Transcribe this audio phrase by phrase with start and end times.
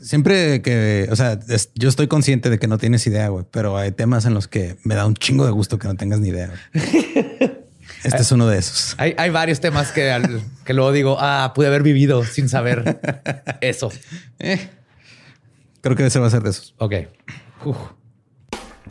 [0.00, 1.38] Siempre que, o sea,
[1.74, 4.76] yo estoy consciente de que no tienes idea, güey, pero hay temas en los que
[4.82, 6.52] me da un chingo de gusto que no tengas ni idea.
[8.04, 8.94] Este es uno de esos.
[8.98, 13.00] Hay, varios temas que, que luego digo, ah, pude haber vivido sin saber
[13.60, 13.90] eso.
[14.38, 14.70] Eh,
[15.80, 16.74] creo que ese va a ser de esos.
[16.78, 16.94] Ok.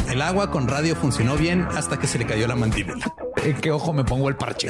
[0.09, 3.05] El agua con radio funcionó bien hasta que se le cayó la mandíbula.
[3.43, 4.69] ¿En qué ojo me pongo el parche?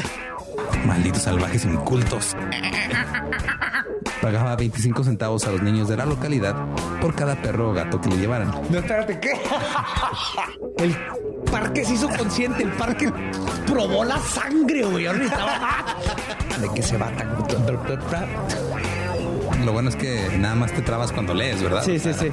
[0.86, 2.36] Malditos salvajes incultos.
[4.26, 6.56] Pagaba 25 centavos a los niños de la localidad
[7.00, 8.50] por cada perro o gato que le llevaran.
[8.72, 9.34] No, espérate, ¿qué?
[10.84, 10.96] El
[11.52, 13.14] parque se hizo consciente, el parque
[13.68, 15.04] probó la sangre, güey.
[15.04, 15.30] ¿De
[16.74, 17.36] qué se va tan...
[19.64, 21.84] Lo bueno es que nada más te trabas cuando lees, ¿verdad?
[21.84, 22.32] Sí, sí, sí.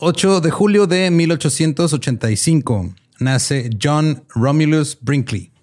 [0.00, 5.55] 8 de julio de 1885 nace John Romulus Brinkley.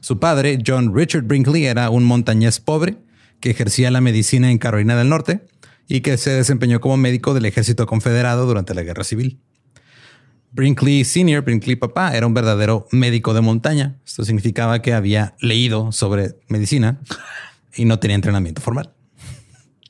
[0.00, 2.96] Su padre, John Richard Brinkley, era un montañés pobre
[3.40, 5.46] que ejercía la medicina en Carolina del Norte
[5.88, 9.40] y que se desempeñó como médico del ejército confederado durante la guerra civil.
[10.52, 13.96] Brinkley Sr., Brinkley papá, era un verdadero médico de montaña.
[14.04, 17.00] Esto significaba que había leído sobre medicina
[17.74, 18.92] y no tenía entrenamiento formal.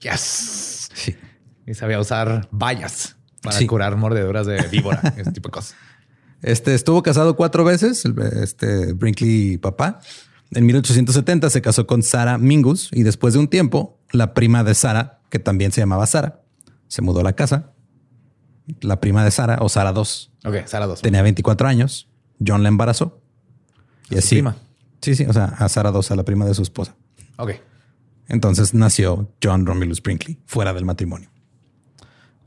[0.00, 0.90] Yes.
[0.92, 1.14] Sí.
[1.66, 5.76] Y sabía usar vallas para curar mordeduras de víbora, ese tipo de cosas.
[6.42, 8.04] Este estuvo casado cuatro veces,
[8.42, 10.00] este Brinkley papá.
[10.52, 14.74] En 1870 se casó con Sarah Mingus y después de un tiempo, la prima de
[14.74, 16.42] Sara, que también se llamaba Sara,
[16.88, 17.72] se mudó a la casa.
[18.80, 20.32] La prima de Sara, o Sara 2.
[20.44, 21.02] Ok, Sara 2.
[21.02, 22.08] Tenía 24 años.
[22.44, 23.20] John la embarazó.
[24.10, 24.36] Y así.
[24.36, 24.56] Prima?
[25.00, 25.24] Sí, sí.
[25.24, 26.94] O sea, a Sara 2, a la prima de su esposa.
[27.36, 27.52] Ok.
[28.28, 31.30] Entonces nació John Romulus Brinkley fuera del matrimonio.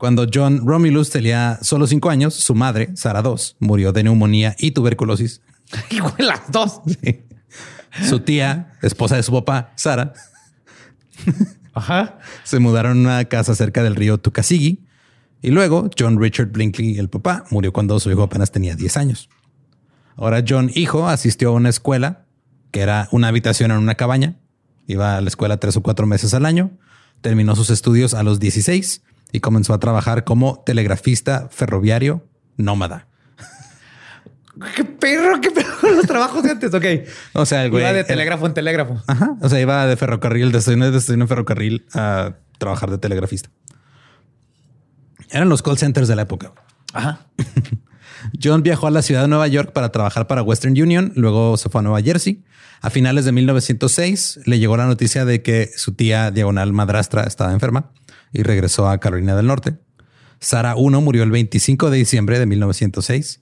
[0.04, 4.72] Cuando John Romulus tenía solo cinco años, su madre, Sara II, murió de neumonía y
[4.72, 5.40] tuberculosis.
[5.90, 6.82] Igual las dos.
[8.06, 10.12] Su tía, esposa de su papá, Sara,
[11.72, 12.18] Ajá.
[12.42, 14.84] se mudaron a una casa cerca del río Tucasigi.
[15.40, 19.30] Y luego John Richard Brinkley, el papá, murió cuando su hijo apenas tenía 10 años.
[20.16, 22.26] Ahora John, hijo, asistió a una escuela
[22.72, 24.36] que era una habitación en una cabaña.
[24.86, 26.72] Iba a la escuela tres o cuatro meses al año.
[27.22, 29.00] Terminó sus estudios a los 16
[29.34, 32.24] y comenzó a trabajar como telegrafista ferroviario
[32.56, 33.08] nómada.
[34.76, 36.72] Qué perro, qué perro con los trabajos de antes.
[36.72, 36.84] Ok.
[37.32, 37.82] O sea, el güey.
[37.82, 39.02] Iba de telégrafo en telégrafo.
[39.08, 39.36] Ajá.
[39.40, 43.50] O sea, iba de ferrocarril, de estación de destino en ferrocarril a trabajar de telegrafista.
[45.30, 46.52] Eran los call centers de la época.
[46.92, 47.26] Ajá.
[48.40, 51.68] John viajó a la ciudad de Nueva York para trabajar para Western Union, luego se
[51.70, 52.44] fue a Nueva Jersey.
[52.82, 57.52] A finales de 1906 le llegó la noticia de que su tía diagonal madrastra estaba
[57.52, 57.90] enferma
[58.34, 59.76] y regresó a Carolina del Norte.
[60.40, 63.40] Sara I murió el 25 de diciembre de 1906.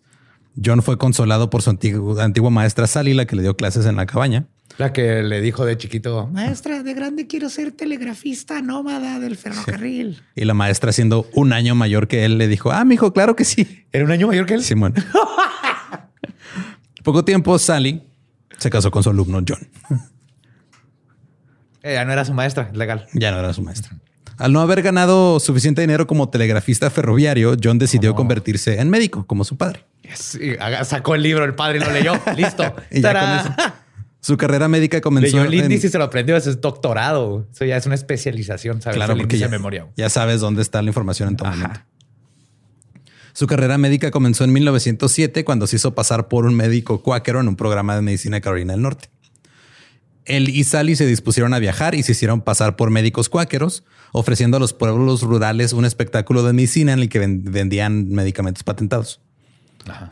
[0.65, 3.97] John fue consolado por su antigu- antigua maestra Sally, la que le dio clases en
[3.97, 4.47] la cabaña.
[4.79, 10.23] La que le dijo de chiquito, maestra, de grande quiero ser telegrafista nómada del ferrocarril.
[10.35, 13.45] Y la maestra, siendo un año mayor que él, le dijo, ah, mijo, claro que
[13.45, 13.85] sí.
[13.93, 14.63] Era un año mayor que él.
[14.63, 14.95] Simón.
[17.03, 18.03] Poco tiempo, Sally
[18.59, 19.69] se casó con su alumno John.
[21.83, 23.07] Eh, ya no era su maestra, legal.
[23.13, 23.97] Ya no era su maestra.
[24.43, 29.45] Al no haber ganado suficiente dinero como telegrafista ferroviario, John decidió convertirse en médico, como
[29.45, 29.85] su padre.
[30.15, 32.15] Sí, haga- sacó el libro, el padre lo leyó.
[32.37, 32.75] Listo.
[32.91, 33.43] Y ya ¡Tarán!
[33.45, 33.73] con eso,
[34.21, 36.37] Su carrera médica comenzó Leyó el en- índice y se lo aprendió.
[36.37, 37.47] Eso es doctorado.
[37.53, 38.83] Eso ya es una especialización.
[38.83, 38.97] ¿sabes?
[38.97, 39.87] Claro, el porque ya, de memoria.
[39.97, 41.57] ya sabes dónde está la información en todo Ajá.
[41.59, 41.81] momento.
[43.35, 47.49] Su carrera médica comenzó en 1907 cuando se hizo pasar por un médico cuáquero en
[47.49, 49.09] un programa de medicina de Carolina del Norte.
[50.25, 54.59] Él y Sally se dispusieron a viajar y se hicieron pasar por médicos cuáqueros, ofreciendo
[54.59, 59.21] a los pueblos rurales un espectáculo de medicina en el que ven- vendían medicamentos patentados.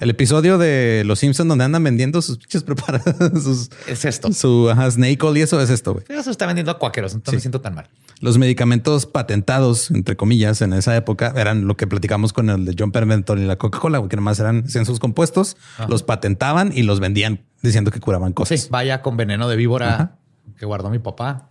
[0.01, 3.15] El episodio de Los Simpsons donde andan vendiendo sus pinches preparados,
[3.45, 4.33] sus, Es esto.
[4.33, 7.15] su ajá, snake oil y eso es esto, eso está vendiendo a cuáqueros.
[7.15, 7.89] No me siento tan mal.
[8.21, 12.75] Los medicamentos patentados, entre comillas, en esa época eran lo que platicamos con el de
[12.77, 15.57] John Permentor y la Coca-Cola, que nomás eran en sus compuestos,
[15.89, 18.61] los patentaban y los vendían diciendo que curaban cosas.
[18.61, 20.17] Sí, vaya con veneno de víbora
[20.59, 21.50] que guardó mi papá.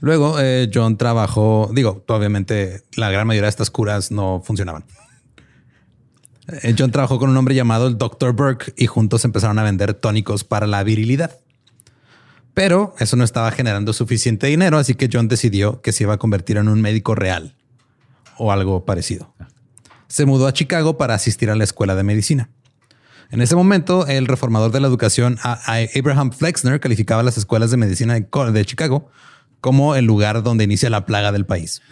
[0.00, 4.84] Luego, eh, John trabajó, digo, obviamente la gran mayoría de estas curas no funcionaban.
[6.62, 8.32] Eh, John trabajó con un hombre llamado el Dr.
[8.32, 11.38] Burke y juntos empezaron a vender tónicos para la virilidad.
[12.54, 16.18] Pero eso no estaba generando suficiente dinero, así que John decidió que se iba a
[16.18, 17.54] convertir en un médico real
[18.38, 19.34] o algo parecido.
[20.08, 22.50] Se mudó a Chicago para asistir a la escuela de medicina.
[23.30, 28.14] En ese momento, el reformador de la educación, Abraham Flexner, calificaba las escuelas de medicina
[28.18, 29.10] de Chicago
[29.60, 31.82] como el lugar donde inicia la plaga del país.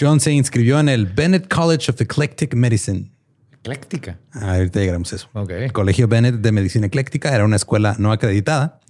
[0.00, 3.12] John se inscribió en el Bennett College of Eclectic Medicine.
[3.52, 4.18] Ecléctica.
[4.32, 5.28] Ah, Ahorita llegaremos a eso.
[5.48, 8.80] El Colegio Bennett de Medicina Ecléctica era una escuela no acreditada.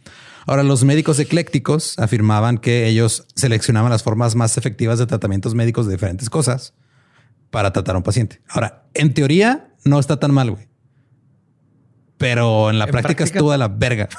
[0.46, 5.86] Ahora, los médicos eclécticos afirmaban que ellos seleccionaban las formas más efectivas de tratamientos médicos
[5.86, 6.72] de diferentes cosas
[7.50, 8.40] para tratar a un paciente.
[8.48, 10.68] Ahora, en teoría, no está tan mal, güey.
[12.18, 14.08] Pero en la En práctica, práctica- estuvo la verga.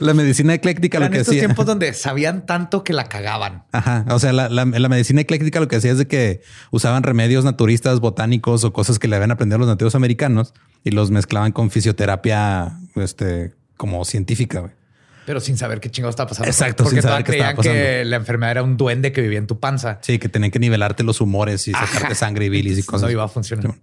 [0.00, 1.42] la medicina ecléctica lo que estos hacía.
[1.46, 3.64] tiempos donde sabían tanto que la cagaban.
[3.72, 4.04] Ajá.
[4.10, 7.44] O sea, la, la- la medicina ecléctica lo que hacía es de que usaban remedios
[7.44, 10.52] naturistas, botánicos o cosas que le habían aprendido los nativos americanos
[10.84, 14.60] y los mezclaban con fisioterapia, este, como científica.
[14.60, 14.72] güey.
[15.26, 16.48] Pero sin saber qué chingado estaba pasando.
[16.48, 19.38] Exacto, Porque sin saber qué estaba creían que la enfermedad era un duende que vivía
[19.38, 19.98] en tu panza.
[20.02, 22.14] Sí, que tenían que nivelarte los humores y sacarte Ajá.
[22.14, 23.02] sangre y bilis y cosas.
[23.02, 23.74] No iba a funcionar.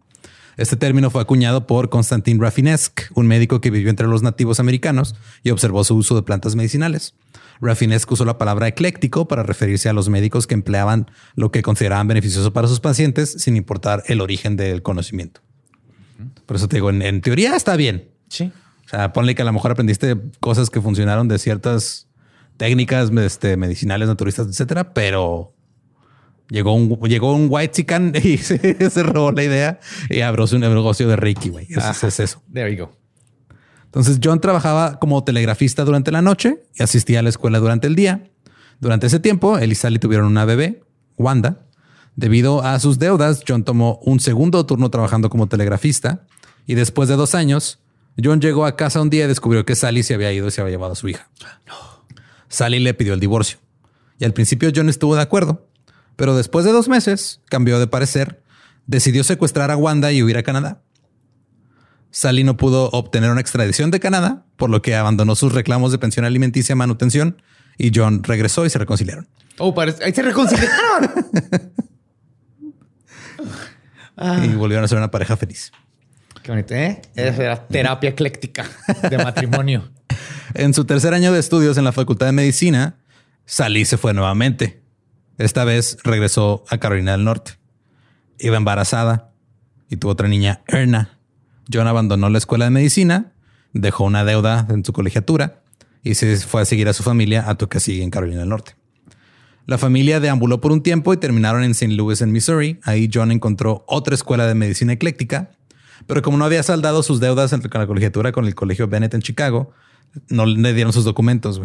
[0.57, 5.15] Este término fue acuñado por Constantin Rafinesque, un médico que vivió entre los nativos americanos
[5.43, 7.13] y observó su uso de plantas medicinales.
[7.61, 12.07] Rafinesque usó la palabra ecléctico para referirse a los médicos que empleaban lo que consideraban
[12.07, 15.41] beneficioso para sus pacientes sin importar el origen del conocimiento.
[16.47, 18.09] Por eso te digo, en, en teoría está bien.
[18.27, 18.51] Sí.
[18.85, 22.07] O sea, ponle que a lo mejor aprendiste cosas que funcionaron de ciertas
[22.57, 25.53] técnicas este, medicinales, naturistas, etcétera, pero
[26.49, 30.57] llegó un, llegó un white chican y se, se robó la idea y abrió su
[30.59, 31.67] negocio de Reiki, güey.
[31.69, 32.43] Eso es- es eso.
[32.53, 32.91] There you go.
[33.85, 37.95] Entonces John trabajaba como telegrafista durante la noche y asistía a la escuela durante el
[37.95, 38.29] día.
[38.79, 40.83] Durante ese tiempo, él y Sally tuvieron una bebé,
[41.17, 41.65] Wanda.
[42.15, 46.25] Debido a sus deudas, John tomó un segundo turno trabajando como telegrafista
[46.65, 47.79] y después de dos años,
[48.21, 50.61] John llegó a casa un día y descubrió que Sally se había ido y se
[50.61, 51.29] había llevado a su hija.
[52.49, 53.59] Sally le pidió el divorcio
[54.19, 55.66] y al principio John estuvo de acuerdo,
[56.17, 58.43] pero después de dos meses cambió de parecer,
[58.85, 60.81] decidió secuestrar a Wanda y huir a Canadá.
[62.11, 65.99] Sally no pudo obtener una extradición de Canadá, por lo que abandonó sus reclamos de
[65.99, 67.41] pensión alimenticia y manutención
[67.77, 69.27] y John regresó y se reconciliaron.
[69.59, 71.11] Oh, parece, ahí se reconciliaron.
[74.43, 75.71] Y volvieron a ser una pareja feliz.
[76.41, 77.01] Qué bonito, ¿eh?
[77.13, 78.65] Esa era terapia ecléctica
[79.09, 79.91] de matrimonio.
[80.53, 82.95] En su tercer año de estudios en la Facultad de Medicina,
[83.45, 84.81] Sally se fue nuevamente.
[85.37, 87.53] Esta vez regresó a Carolina del Norte.
[88.39, 89.31] Iba embarazada
[89.89, 91.19] y tuvo otra niña, Erna.
[91.71, 93.33] John abandonó la escuela de medicina
[93.73, 95.61] dejó una deuda en su colegiatura
[96.03, 98.75] y se fue a seguir a su familia a Tuckasegee en Carolina del Norte.
[99.65, 101.93] La familia deambuló por un tiempo y terminaron en St.
[101.93, 102.79] Louis, en Missouri.
[102.83, 105.51] Ahí John encontró otra escuela de medicina ecléctica,
[106.05, 109.21] pero como no había saldado sus deudas con la colegiatura con el colegio Bennett en
[109.21, 109.73] Chicago,
[110.29, 111.61] no le dieron sus documentos,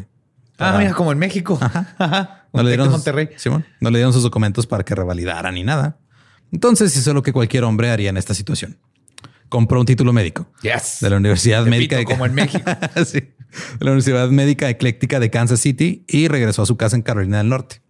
[0.59, 1.59] Ah, mira, como en México.
[1.61, 2.39] Ajá.
[2.55, 3.31] No le, dieron sus, Monterrey.
[3.37, 5.97] Simón, no le dieron sus documentos para que revalidaran ni nada.
[6.53, 8.77] Entonces hizo lo que cualquier hombre haría en esta situación.
[9.49, 10.99] Compró un título médico Yes.
[11.01, 12.71] de la Universidad Médica como en México.
[13.07, 13.21] Sí.
[13.21, 13.35] de
[13.81, 17.49] la Universidad Médica Ecléctica de Kansas City y regresó a su casa en Carolina del
[17.49, 17.81] Norte.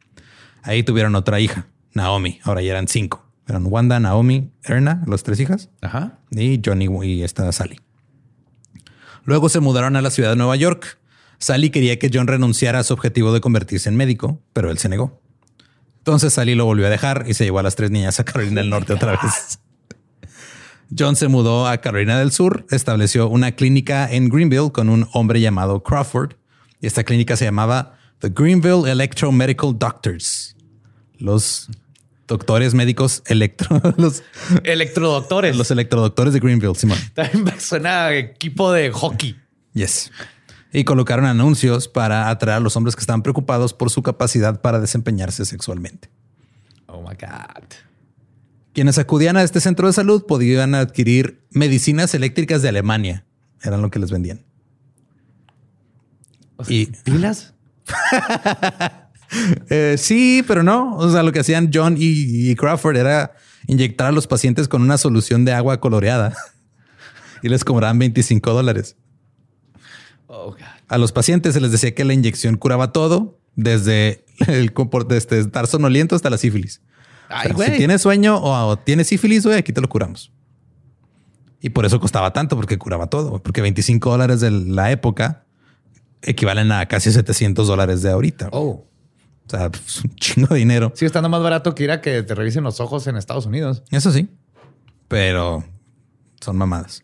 [0.62, 2.38] Ahí tuvieron otra hija, Naomi.
[2.44, 3.26] Ahora ya eran cinco.
[3.48, 6.20] Eran Wanda, Naomi, Erna, las tres hijas, Ajá.
[6.30, 7.80] y Johnny y esta Sally.
[9.24, 10.98] Luego se mudaron a la ciudad de Nueva York.
[11.42, 14.88] Sally quería que John renunciara a su objetivo de convertirse en médico, pero él se
[14.88, 15.20] negó.
[15.98, 18.60] Entonces Sally lo volvió a dejar y se llevó a las tres niñas a Carolina
[18.60, 19.58] del Norte otra vez.
[20.96, 25.40] John se mudó a Carolina del Sur, estableció una clínica en Greenville con un hombre
[25.40, 26.34] llamado Crawford.
[26.80, 30.54] Y esta clínica se llamaba The Greenville Electromedical Doctors.
[31.18, 31.68] Los
[32.28, 34.22] doctores médicos electro, los,
[34.62, 35.56] Electrodoctores.
[35.56, 36.98] los electrodoctores de Greenville, Simón.
[37.14, 39.36] También suena a equipo de hockey.
[39.74, 40.12] Yes.
[40.72, 44.80] Y colocaron anuncios para atraer a los hombres que estaban preocupados por su capacidad para
[44.80, 46.08] desempeñarse sexualmente.
[46.86, 47.64] Oh my God.
[48.72, 53.24] Quienes acudían a este centro de salud podían adquirir medicinas eléctricas de Alemania.
[53.62, 54.40] Eran lo que les vendían.
[56.56, 57.52] O sea, Y- pilas.
[59.70, 60.94] Eh, sí, pero no.
[60.98, 63.32] O sea, lo que hacían John y, y Crawford era
[63.66, 66.36] inyectar a los pacientes con una solución de agua coloreada
[67.42, 68.94] y les cobraban 25 dólares.
[70.34, 70.60] Oh God.
[70.88, 74.72] A los pacientes se les decía que la inyección curaba todo, desde el
[75.06, 76.80] desde estar sonoliento hasta la sífilis.
[77.28, 77.52] Ay.
[77.54, 80.32] Si tienes sueño o, o tienes sífilis, güey, aquí te lo curamos.
[81.60, 83.42] Y por eso costaba tanto, porque curaba todo.
[83.42, 85.44] Porque 25 dólares de la época
[86.22, 88.48] equivalen a casi 700 dólares de ahorita.
[88.52, 88.86] Oh.
[89.46, 90.92] O sea, pues, un chingo de dinero.
[90.94, 93.82] Sigue estando más barato que ir a que te revisen los ojos en Estados Unidos.
[93.90, 94.28] Eso sí,
[95.08, 95.62] pero
[96.40, 97.02] son mamadas.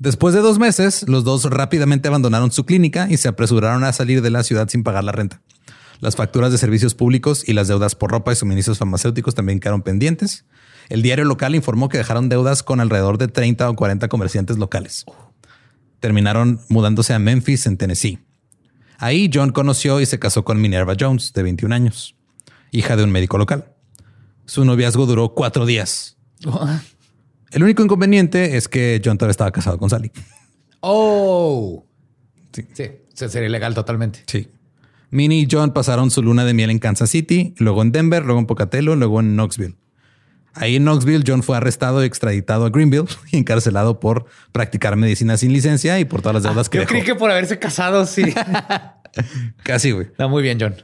[0.00, 4.22] Después de dos meses, los dos rápidamente abandonaron su clínica y se apresuraron a salir
[4.22, 5.42] de la ciudad sin pagar la renta.
[6.00, 9.82] Las facturas de servicios públicos y las deudas por ropa y suministros farmacéuticos también quedaron
[9.82, 10.46] pendientes.
[10.88, 15.04] El diario local informó que dejaron deudas con alrededor de 30 o 40 comerciantes locales.
[16.00, 18.20] Terminaron mudándose a Memphis, en Tennessee.
[18.96, 22.16] Ahí John conoció y se casó con Minerva Jones, de 21 años,
[22.70, 23.74] hija de un médico local.
[24.46, 26.16] Su noviazgo duró cuatro días.
[27.50, 30.10] El único inconveniente es que John todavía estaba casado con Sally.
[30.80, 31.84] Oh.
[32.52, 32.66] Sí.
[32.72, 32.84] Sí.
[33.14, 34.22] Se- Sería ilegal totalmente.
[34.26, 34.48] Sí.
[35.10, 38.38] Minnie y John pasaron su luna de miel en Kansas City, luego en Denver, luego
[38.40, 39.74] en Pocatello, luego en Knoxville.
[40.54, 45.36] Ahí en Knoxville, John fue arrestado y extraditado a Greenville y encarcelado por practicar medicina
[45.36, 46.90] sin licencia y por todas las deudas que Yo dejó.
[46.92, 48.22] creí que por haberse casado, sí.
[49.64, 50.06] Casi, güey.
[50.06, 50.76] Está muy bien, John.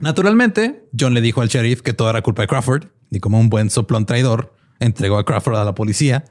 [0.00, 3.48] Naturalmente, John le dijo al sheriff que todo era culpa de Crawford y como un
[3.48, 6.24] buen soplón traidor, entregó a Crawford a la policía.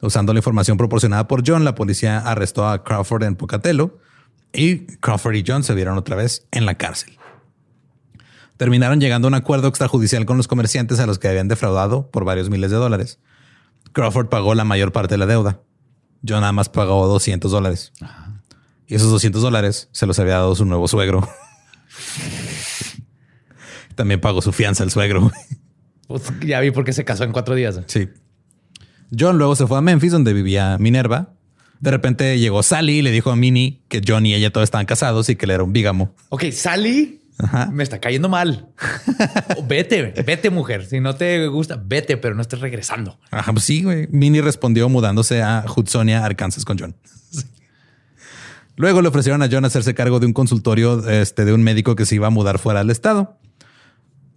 [0.00, 3.98] Usando la información proporcionada por John, la policía arrestó a Crawford en Pocatello
[4.52, 7.18] y Crawford y John se vieron otra vez en la cárcel.
[8.56, 12.24] Terminaron llegando a un acuerdo extrajudicial con los comerciantes a los que habían defraudado por
[12.24, 13.18] varios miles de dólares.
[13.92, 15.60] Crawford pagó la mayor parte de la deuda.
[16.26, 17.92] John nada más pagó 200 dólares.
[18.86, 21.28] Y esos 200 dólares se los había dado su nuevo suegro.
[23.94, 25.30] También pagó su fianza el suegro.
[26.08, 27.80] Pues ya vi por qué se casó en cuatro días.
[27.86, 28.08] Sí.
[29.16, 31.34] John luego se fue a Memphis, donde vivía Minerva.
[31.80, 34.86] De repente llegó Sally y le dijo a Minnie que John y ella todos estaban
[34.86, 36.14] casados y que él era un bígamo.
[36.30, 37.70] Ok, Sally Ajá.
[37.72, 38.68] me está cayendo mal.
[39.68, 40.86] vete, vete, mujer.
[40.86, 43.20] Si no te gusta, vete, pero no estés regresando.
[43.30, 44.08] Ajá, pues sí, güey.
[44.10, 46.96] Minnie respondió mudándose a Hudsonia, Arkansas con John.
[47.30, 47.44] Sí.
[48.76, 52.06] Luego le ofrecieron a John hacerse cargo de un consultorio este, de un médico que
[52.06, 53.38] se iba a mudar fuera del estado.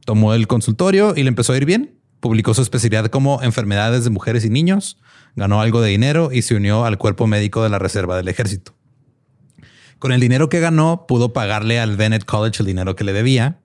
[0.06, 2.00] Tomó el consultorio y le empezó a ir bien.
[2.20, 5.00] Publicó su especialidad como enfermedades de mujeres y niños,
[5.36, 8.76] ganó algo de dinero y se unió al cuerpo médico de la Reserva del Ejército.
[9.98, 13.60] Con el dinero que ganó, pudo pagarle al Bennett College el dinero que le debía,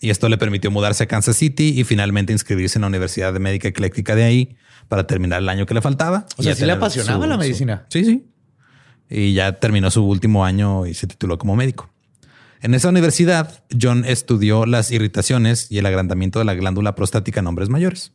[0.00, 3.40] y esto le permitió mudarse a Kansas City y finalmente inscribirse en la Universidad de
[3.40, 4.56] Médica Ecléctica de ahí
[4.88, 6.26] para terminar el año que le faltaba.
[6.36, 7.86] O y sea, sí le apasionaba la medicina.
[7.90, 8.26] Sí, sí.
[9.10, 11.90] Y ya terminó su último año y se tituló como médico.
[12.60, 17.46] En esa universidad, John estudió las irritaciones y el agrandamiento de la glándula prostática en
[17.46, 18.12] hombres mayores.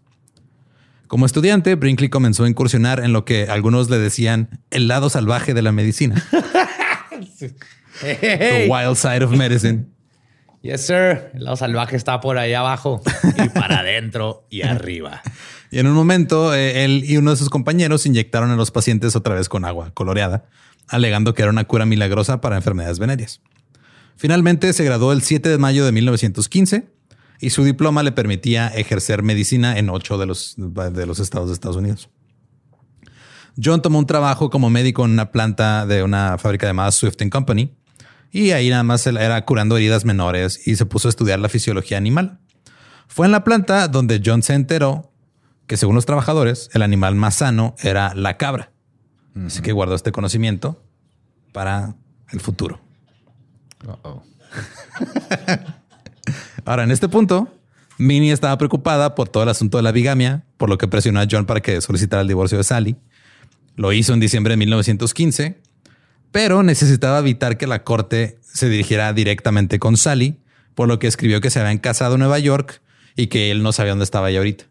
[1.08, 5.54] Como estudiante, Brinkley comenzó a incursionar en lo que algunos le decían el lado salvaje
[5.54, 6.22] de la medicina,
[8.02, 9.86] the wild side of medicine.
[10.62, 11.30] Yes, sir.
[11.34, 13.02] El lado salvaje está por ahí abajo
[13.38, 15.22] y para adentro y arriba.
[15.72, 19.16] Y en un momento, eh, él y uno de sus compañeros inyectaron a los pacientes
[19.16, 20.46] otra vez con agua coloreada,
[20.88, 23.42] alegando que era una cura milagrosa para enfermedades venéreas.
[24.16, 26.88] Finalmente se graduó el 7 de mayo de 1915
[27.40, 31.54] y su diploma le permitía ejercer medicina en ocho de los, de los estados de
[31.54, 32.10] Estados Unidos.
[33.62, 37.76] John tomó un trabajo como médico en una planta de una fábrica llamada Swift Company
[38.32, 41.98] y ahí nada más era curando heridas menores y se puso a estudiar la fisiología
[41.98, 42.40] animal.
[43.08, 45.12] Fue en la planta donde John se enteró
[45.68, 48.72] que según los trabajadores, el animal más sano era la cabra.
[49.46, 50.84] Así que guardó este conocimiento
[51.52, 51.96] para
[52.32, 52.80] el futuro.
[56.66, 57.48] Ahora, en este punto,
[57.98, 61.28] Minnie estaba preocupada por todo el asunto de la bigamia, por lo que presionó a
[61.30, 62.96] John para que solicitara el divorcio de Sally.
[63.76, 65.58] Lo hizo en diciembre de 1915,
[66.32, 70.40] pero necesitaba evitar que la corte se dirigiera directamente con Sally,
[70.76, 72.82] por lo que escribió que se habían casado en Nueva York
[73.16, 74.66] y que él no sabía dónde estaba ella ahorita.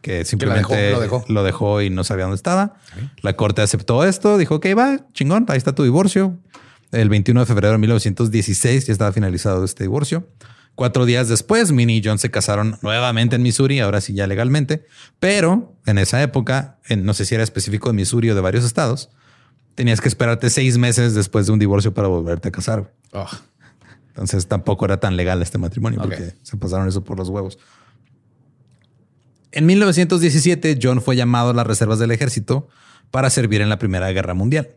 [0.00, 0.92] Que simplemente
[1.28, 1.80] lo, dejó.
[1.80, 2.74] y no sabía dónde estaba.
[3.20, 6.36] La corte aceptó esto, dijo que iba va, chingón, ahí está tu divorcio.
[6.92, 10.28] El 21 de febrero de 1916 ya estaba finalizado este divorcio.
[10.74, 14.84] Cuatro días después, Minnie y John se casaron nuevamente en Missouri, ahora sí ya legalmente,
[15.18, 19.10] pero en esa época, no sé si era específico de Missouri o de varios estados,
[19.74, 22.92] tenías que esperarte seis meses después de un divorcio para volverte a casar.
[24.08, 27.58] Entonces tampoco era tan legal este matrimonio porque se pasaron eso por los huevos.
[29.50, 32.68] En 1917, John fue llamado a las reservas del ejército
[33.10, 34.76] para servir en la Primera Guerra Mundial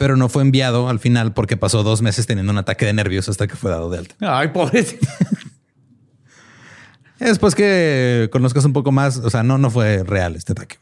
[0.00, 3.28] pero no fue enviado al final porque pasó dos meses teniendo un ataque de nervios
[3.28, 4.14] hasta que fue dado de alta.
[4.20, 5.06] Ay, pobrecito.
[7.18, 10.78] Después que conozcas un poco más, o sea, no, no fue real este ataque.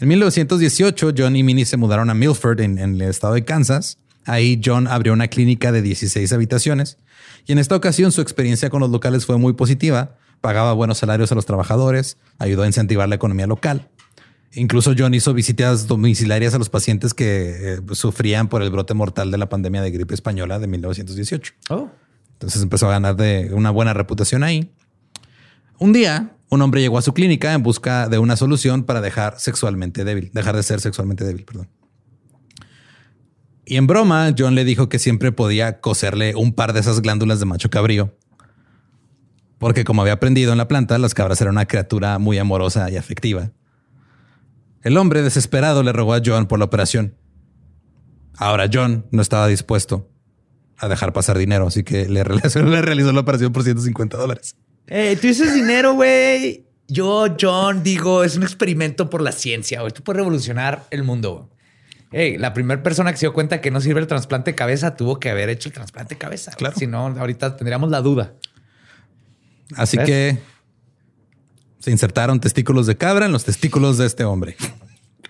[0.00, 3.98] En 1918, John y Minnie se mudaron a Milford, en, en, el estado de Kansas.
[4.24, 6.98] Ahí John abrió una clínica de 16 habitaciones
[7.46, 10.16] y en esta ocasión su experiencia con los locales fue muy positiva.
[10.40, 13.88] Pagaba buenos salarios a los trabajadores, ayudó a incentivar la economía local
[14.54, 19.30] Incluso John hizo visitas domiciliarias a los pacientes que eh, sufrían por el brote mortal
[19.30, 21.54] de la pandemia de gripe española de 1918.
[22.32, 24.72] Entonces empezó a ganar de una buena reputación ahí.
[25.78, 29.38] Un día, un hombre llegó a su clínica en busca de una solución para dejar
[29.38, 31.68] sexualmente débil, dejar de ser sexualmente débil, perdón.
[33.66, 37.38] Y en broma, John le dijo que siempre podía coserle un par de esas glándulas
[37.38, 38.16] de macho cabrío.
[39.58, 42.96] Porque como había aprendido en la planta, las cabras eran una criatura muy amorosa y
[42.96, 43.50] afectiva.
[44.82, 47.14] El hombre desesperado le rogó a John por la operación.
[48.36, 50.08] Ahora John no estaba dispuesto
[50.76, 54.56] a dejar pasar dinero, así que le realizó, la operación por 150 dólares.
[54.86, 56.66] Hey, tú dices dinero, güey.
[56.86, 59.80] Yo, John, digo, es un experimento por la ciencia.
[59.80, 59.92] Güey.
[59.92, 61.50] Tú puedes revolucionar el mundo.
[62.10, 64.96] Hey, la primera persona que se dio cuenta que no sirve el trasplante de cabeza
[64.96, 66.52] tuvo que haber hecho el trasplante de cabeza.
[66.52, 66.74] Claro.
[66.78, 68.34] Si no, ahorita tendríamos la duda.
[69.76, 70.38] Así que
[71.78, 74.56] se insertaron testículos de cabra en los testículos de este hombre.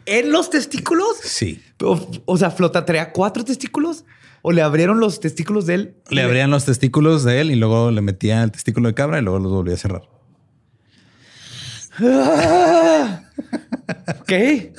[0.06, 1.18] ¿En los testículos?
[1.22, 1.62] Sí.
[1.80, 4.04] O, sea, flota traía cuatro testículos
[4.40, 5.96] o le abrieron los testículos de él.
[6.08, 9.22] Le abrían los testículos de él y luego le metían el testículo de cabra y
[9.22, 10.02] luego los volvía a cerrar.
[14.26, 14.72] ¿Qué?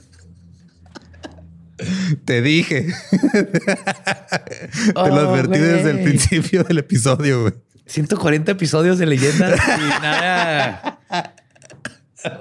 [2.26, 2.88] Te dije.
[3.22, 7.54] Te lo advertí desde el principio del episodio, güey.
[7.86, 11.00] 140 episodios de leyendas y nada.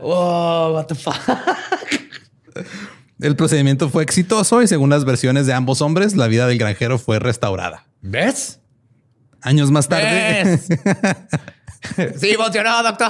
[0.03, 1.15] Oh, what the fuck.
[3.21, 6.99] El procedimiento fue exitoso y según las versiones de ambos hombres, la vida del granjero
[6.99, 7.87] fue restaurada.
[8.01, 8.61] ¿Ves?
[9.43, 10.59] Años más tarde.
[12.19, 13.09] sí, funcionó, doctor.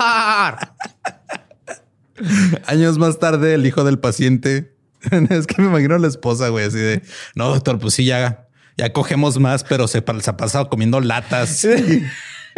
[2.66, 4.74] Años más tarde, el hijo del paciente.
[5.30, 7.02] es que me imagino la esposa, güey, así de
[7.34, 11.66] no, doctor, pues sí, ya, ya cogemos más, pero se, se ha pasado comiendo latas.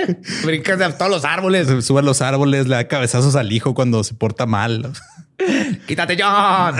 [0.44, 1.68] Brincas de todos los árboles.
[1.84, 4.92] Sube a los árboles, le da cabezazos al hijo cuando se porta mal.
[5.86, 6.74] Quítate, John.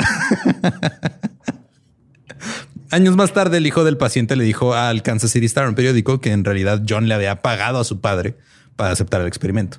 [2.90, 6.20] Años más tarde, el hijo del paciente le dijo al Kansas City Star, un periódico,
[6.20, 8.37] que en realidad John le había pagado a su padre
[8.76, 9.78] para aceptar el experimento.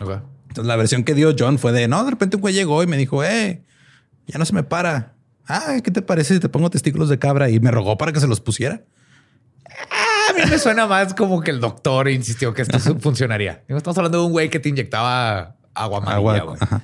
[0.00, 2.86] Entonces, la versión que dio John fue de no, de repente un güey llegó y
[2.86, 3.62] me dijo, eh,
[4.26, 5.14] ya no se me para.
[5.46, 7.50] Ah, ¿qué te parece si te pongo testículos de cabra?
[7.50, 8.82] Y me rogó para que se los pusiera.
[10.28, 13.62] A mí me suena más como que el doctor insistió que esto funcionaría.
[13.68, 16.82] Estamos hablando de un güey que te inyectaba agua amarilla.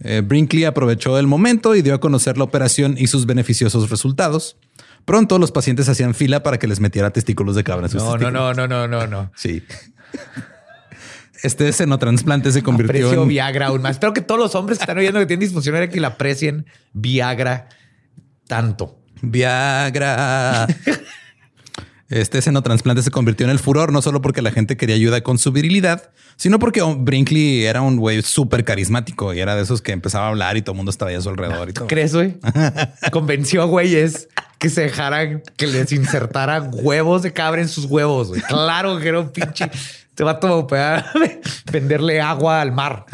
[0.00, 4.56] Eh, Brinkley aprovechó el momento y dio a conocer la operación y sus beneficiosos resultados.
[5.04, 7.88] Pronto los pacientes hacían fila para que les metiera testículos de cabra.
[7.92, 9.32] no, no, no, no, no, no, no.
[9.34, 9.62] Sí.
[11.42, 13.92] Este trasplante se convirtió Aprecio en Viagra aún más.
[13.92, 17.68] Espero que todos los hombres que están oyendo que tienen disfunción que la aprecien Viagra
[18.48, 18.98] tanto.
[19.22, 20.66] Viagra.
[22.08, 25.36] Este senotrasplante se convirtió en el furor no solo porque la gente quería ayuda con
[25.36, 29.92] su virilidad, sino porque Brinkley era un güey súper carismático y era de esos que
[29.92, 31.86] empezaba a hablar y todo el mundo estaba ahí a su alrededor y todo.
[31.86, 32.38] ¿Crees, güey?
[33.12, 38.28] Convenció a güeyes que se dejaran, que les insertaran huevos de cabra en sus huevos.
[38.28, 38.40] güey.
[38.40, 39.70] Claro que era un pinche.
[40.14, 40.66] Te va a todo
[41.72, 43.04] venderle agua al mar.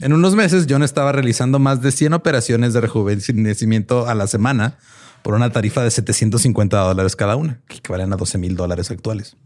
[0.00, 4.76] En unos meses, John estaba realizando más de 100 operaciones de rejuvenecimiento a la semana
[5.22, 9.36] por una tarifa de 750 dólares cada una, que equivalen a 12 mil dólares actuales.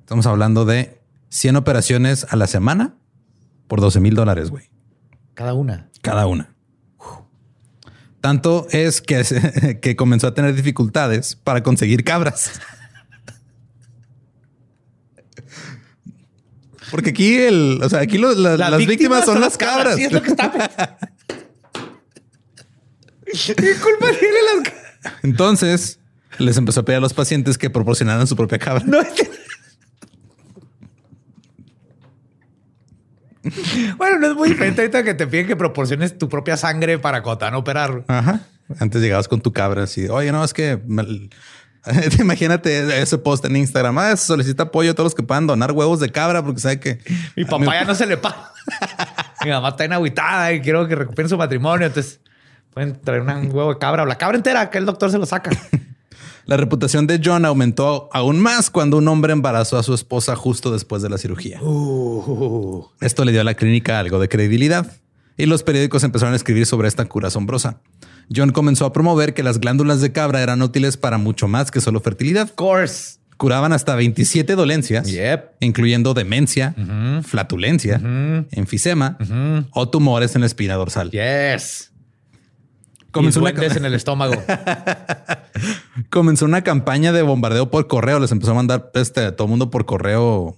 [0.00, 2.94] Estamos hablando de 100 operaciones a la semana
[3.68, 4.70] por 12 mil dólares, güey.
[5.34, 5.88] Cada una.
[6.02, 6.54] Cada una.
[8.20, 12.52] Tanto es que, que comenzó a tener dificultades para conseguir cabras.
[16.90, 19.96] Porque aquí el, o sea, aquí lo- la- las, víctimas, son las cabras.
[19.96, 20.98] Sí, es lo que está.
[23.32, 25.14] ¿Qué culpa tiene las?
[25.22, 25.98] Entonces
[26.38, 28.84] les empezó a pedir a los pacientes que proporcionaran su propia cabra.
[28.86, 29.30] No, es que-
[33.96, 37.22] Bueno, no es muy diferente ahorita que te piden que proporciones tu propia sangre para
[37.22, 38.04] cuando te van a operar.
[38.06, 38.40] Ajá.
[38.78, 41.28] Antes llegabas con tu cabra así, oye, no, es que me-
[42.20, 43.98] imagínate ese post en Instagram.
[43.98, 46.78] Ah, se solicita apoyo a todos los que puedan donar huevos de cabra porque sabe
[46.78, 47.00] que
[47.34, 48.52] Mi papá ya no se le paga.
[49.44, 51.88] Mi mamá está en agüitada y quiero que recuperen su matrimonio.
[51.88, 52.20] Entonces
[52.74, 55.18] pueden traer una- un huevo de cabra o la cabra entera que el doctor se
[55.18, 55.50] lo saca.
[56.44, 60.72] La reputación de John aumentó aún más cuando un hombre embarazó a su esposa justo
[60.72, 61.62] después de la cirugía.
[61.62, 62.84] Uh.
[63.00, 64.90] Esto le dio a la clínica algo de credibilidad
[65.36, 67.78] y los periódicos empezaron a escribir sobre esta cura asombrosa.
[68.34, 71.80] John comenzó a promover que las glándulas de cabra eran útiles para mucho más que
[71.80, 72.42] solo fertilidad.
[72.46, 73.18] Of course.
[73.36, 75.52] Curaban hasta 27 dolencias, Yep.
[75.60, 76.74] incluyendo demencia,
[77.22, 78.00] flatulencia,
[78.50, 79.16] enfisema
[79.70, 81.10] o tumores en la espina dorsal.
[81.12, 81.91] Yes.
[83.12, 84.34] Comenzó y una, en el estómago.
[86.10, 88.18] comenzó una campaña de bombardeo por correo.
[88.20, 90.56] Les empezó a mandar este, a todo el mundo por correo.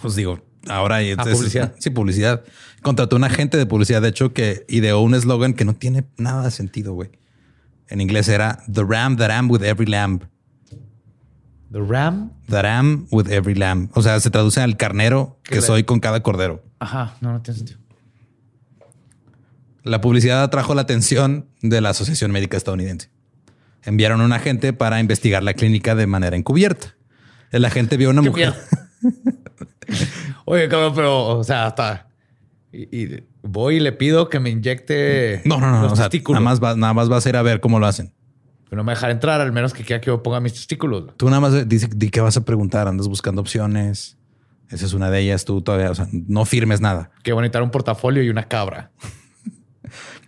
[0.00, 1.74] Pues digo, ahora es, Ah, es- publicidad.
[1.78, 2.42] sí, publicidad.
[2.82, 6.44] Contrató un agente de publicidad, de hecho, que ideó un eslogan que no tiene nada
[6.44, 7.10] de sentido, güey.
[7.88, 10.20] En inglés era The Ram that am with every lamb.
[11.72, 12.32] The Ram.
[12.48, 13.90] That am with every lamb.
[13.94, 16.62] O sea, se traduce al carnero que soy con cada cordero.
[16.78, 17.80] Ajá, no, no tiene sentido.
[19.86, 23.08] La publicidad atrajo la atención de la Asociación Médica Estadounidense.
[23.84, 26.96] Enviaron a un agente para investigar la clínica de manera encubierta.
[27.52, 28.54] El agente vio a una Qué mujer.
[30.44, 32.08] Oye, cabrón, pero, o sea, hasta.
[32.72, 35.40] Y, y voy y le pido que me inyecte.
[35.44, 35.82] No, no, no.
[35.82, 36.42] los o sea, testículos.
[36.42, 38.12] nada más, va- nada más vas a ir a ver cómo lo hacen.
[38.68, 41.16] Pero no me dejar entrar, al menos que quiera que yo ponga mis testículos.
[41.16, 42.88] Tú nada más dice di que vas a preguntar.
[42.88, 44.18] Andas buscando opciones.
[44.68, 45.44] Esa es una de ellas.
[45.44, 47.12] Tú todavía, o sea, no firmes nada.
[47.22, 48.90] Que bonita un portafolio y una cabra.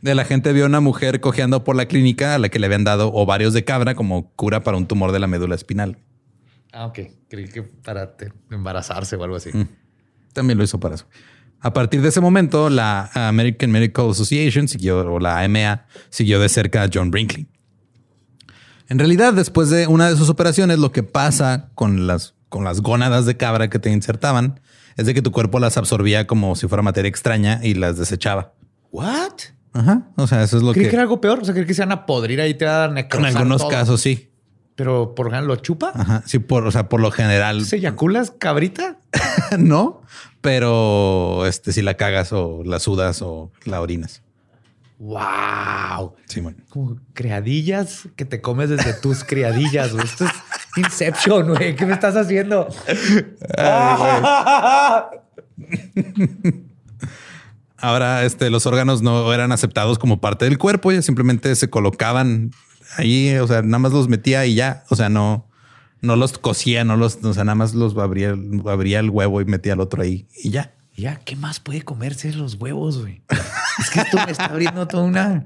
[0.03, 2.85] El agente vio a una mujer cojeando por la clínica a la que le habían
[2.85, 5.99] dado ovarios de cabra como cura para un tumor de la médula espinal.
[6.73, 6.99] Ah, ok.
[7.29, 8.15] Creí que para
[8.51, 9.51] embarazarse o algo así.
[10.33, 11.07] También lo hizo para eso.
[11.61, 16.49] A partir de ese momento, la American Medical Association siguió, o la AMA, siguió de
[16.49, 17.49] cerca a John Brinkley.
[18.89, 22.81] En realidad, después de una de sus operaciones, lo que pasa con las, con las
[22.81, 24.61] gónadas de cabra que te insertaban
[24.97, 28.55] es de que tu cuerpo las absorbía como si fuera materia extraña y las desechaba.
[28.93, 29.58] ¿What?
[29.79, 30.09] Ajá.
[30.17, 31.41] O sea, eso es lo Creí que, que era algo peor.
[31.41, 33.61] O sea, creí que se van a podrir ahí, te van a en necrosar algunos
[33.61, 33.71] todo.
[33.71, 34.31] casos sí.
[34.75, 35.93] Pero por ¿lo chupa?
[35.95, 36.23] Ajá.
[36.27, 38.99] Sí, por, o sea, por lo general ¿Se eyaculas cabrita?
[39.59, 40.03] no,
[40.41, 44.23] pero este, si la cagas o la sudas o la orinas.
[44.99, 46.15] ¡Wow!
[46.27, 46.57] Simón.
[46.71, 49.93] Como criadillas que te comes desde tus criadillas.
[49.93, 50.05] güey.
[50.05, 50.33] Esto es
[50.77, 51.77] Inception, güey.
[51.77, 52.67] ¿Qué me estás haciendo?
[57.81, 62.51] Ahora, este, los órganos no eran aceptados como parte del cuerpo, ya simplemente se colocaban
[62.97, 65.49] ahí, o sea, nada más los metía y ya, o sea, no,
[66.01, 68.35] no los cosía, no los, o sea, nada más los abría,
[68.67, 70.75] abría el huevo y metía el otro ahí y ya.
[70.97, 73.23] ya, ¿qué más puede comerse los huevos, güey?
[73.79, 75.45] Es que esto me está abriendo toda una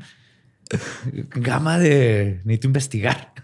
[1.34, 2.40] gama de...
[2.44, 3.34] Necesito investigar.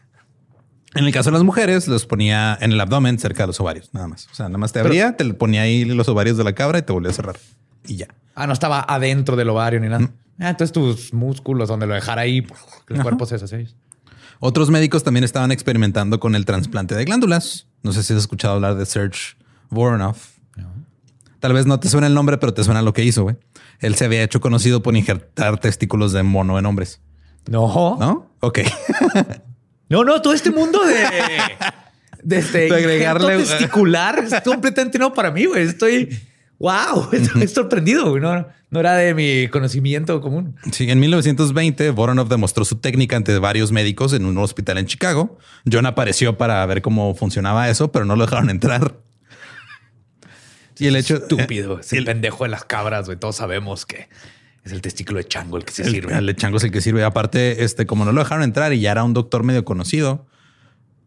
[0.95, 3.91] En el caso de las mujeres, los ponía en el abdomen cerca de los ovarios,
[3.93, 4.27] nada más.
[4.33, 6.83] O sea, nada más te abría, te ponía ahí los ovarios de la cabra y
[6.83, 7.37] te volvía a cerrar
[7.87, 8.09] y ya.
[8.35, 10.11] Ah, no estaba adentro del ovario ni nada.
[10.39, 12.47] Ah, entonces tus músculos, donde lo dejara ahí,
[12.87, 13.37] que el cuerpo se.
[14.41, 17.67] Otros médicos también estaban experimentando con el trasplante de glándulas.
[17.83, 19.37] No sé si has escuchado hablar de Serge
[19.71, 20.39] Voronoff.
[21.41, 23.37] Tal vez no te suena el nombre, pero te suena lo que hizo, güey.
[23.81, 27.01] Él se había hecho conocido por injertar testículos de mono en hombres.
[27.49, 27.97] No.
[27.99, 28.31] ¿No?
[28.41, 28.61] Ok.
[29.91, 30.95] No, no, todo este mundo de.
[32.23, 35.63] De, este De agregarle- testicular es completamente nuevo para mí, güey.
[35.63, 36.11] Estoy
[36.59, 38.19] Wow, estoy sorprendido.
[38.19, 40.57] No, no era de mi conocimiento común.
[40.73, 45.39] Sí, en 1920, Voronov demostró su técnica ante varios médicos en un hospital en Chicago.
[45.71, 48.97] John apareció para ver cómo funcionaba eso, pero no lo dejaron entrar.
[50.79, 51.81] Y el hecho Estúpido.
[51.81, 53.19] Es y el el- pendejo de las cabras, güey.
[53.19, 54.09] Todos sabemos que
[54.65, 56.17] es el testículo de chango el que se el, sirve.
[56.17, 57.03] el chango es el que sirve.
[57.05, 60.27] Aparte, este, como no lo dejaron entrar y ya era un doctor medio conocido,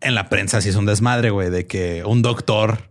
[0.02, 2.90] en la prensa sí es un desmadre, güey, de que un doctor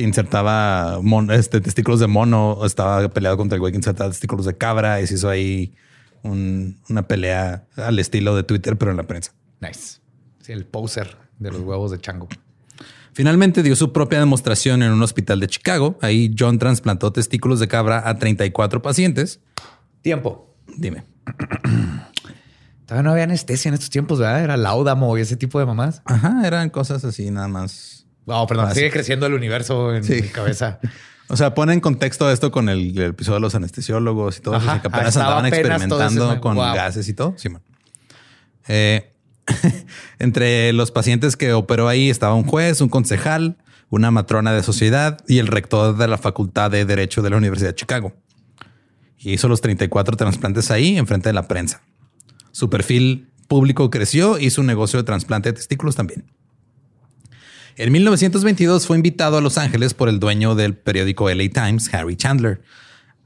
[0.00, 4.46] que insertaba mon- este, testículos de mono estaba peleado contra el güey que insertaba testículos
[4.46, 5.74] de cabra y se hizo ahí
[6.22, 9.32] un- una pelea al estilo de Twitter, pero en la prensa.
[9.60, 9.98] Nice.
[10.40, 12.28] Sí, el poser de los huevos de chango.
[13.12, 15.98] Finalmente dio su propia demostración en un hospital de Chicago.
[16.00, 19.40] Ahí John trasplantó testículos de cabra a 34 pacientes.
[20.02, 20.54] Tiempo.
[20.78, 21.04] Dime.
[22.86, 24.42] Todavía no había anestesia en estos tiempos, ¿verdad?
[24.42, 26.02] Era laudamo y ese tipo de mamás.
[26.04, 27.99] Ajá, eran cosas así nada más.
[28.26, 28.66] No, perdón.
[28.68, 28.92] Ah, sigue sí.
[28.92, 30.22] creciendo el universo en Sí.
[30.22, 30.78] mi cabeza.
[31.32, 34.56] O sea, pone en contexto esto con el, el episodio de los anestesiólogos y todo
[34.56, 36.74] eso, que apenas andaban apenas experimentando eso, con wow.
[36.74, 37.34] gases y todo.
[37.38, 37.62] Simón.
[38.66, 39.12] Eh,
[40.18, 43.58] entre los pacientes que operó ahí estaba un juez, un concejal,
[43.90, 47.70] una matrona de sociedad y el rector de la Facultad de Derecho de la Universidad
[47.70, 48.12] de Chicago.
[49.16, 51.80] Y hizo los 34 trasplantes ahí enfrente de la prensa.
[52.50, 56.24] Su perfil público creció y su negocio de trasplante de testículos también.
[57.76, 62.16] En 1922 fue invitado a Los Ángeles por el dueño del periódico LA Times, Harry
[62.16, 62.62] Chandler.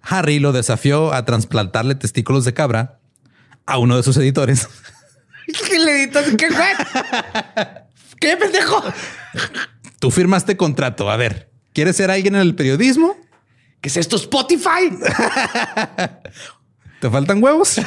[0.02, 3.00] Harry lo desafió a trasplantarle testículos de cabra
[3.66, 4.68] a uno de sus editores.
[5.68, 6.26] ¿Qué le editas?
[6.36, 6.66] ¿Qué fue?
[8.20, 8.82] ¿Qué pendejo?
[9.98, 11.10] Tú firmaste contrato.
[11.10, 13.16] A ver, ¿quieres ser alguien en el periodismo?
[13.80, 14.16] ¿Qué es esto?
[14.16, 14.90] Spotify.
[17.00, 17.76] ¿Te faltan huevos?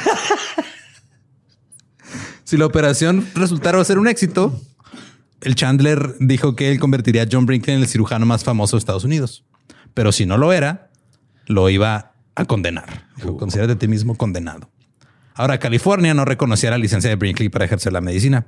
[2.44, 4.60] si la operación resultara ser un éxito,
[5.40, 8.78] el Chandler dijo que él convertiría a John Brinkley en el cirujano más famoso de
[8.80, 9.44] Estados Unidos.
[9.94, 10.90] Pero si no lo era,
[11.46, 13.06] lo iba a condenar.
[13.16, 14.70] Dijo, Considérate a ti mismo condenado.
[15.34, 18.46] Ahora, California no reconocía la licencia de Brinkley para ejercer la medicina,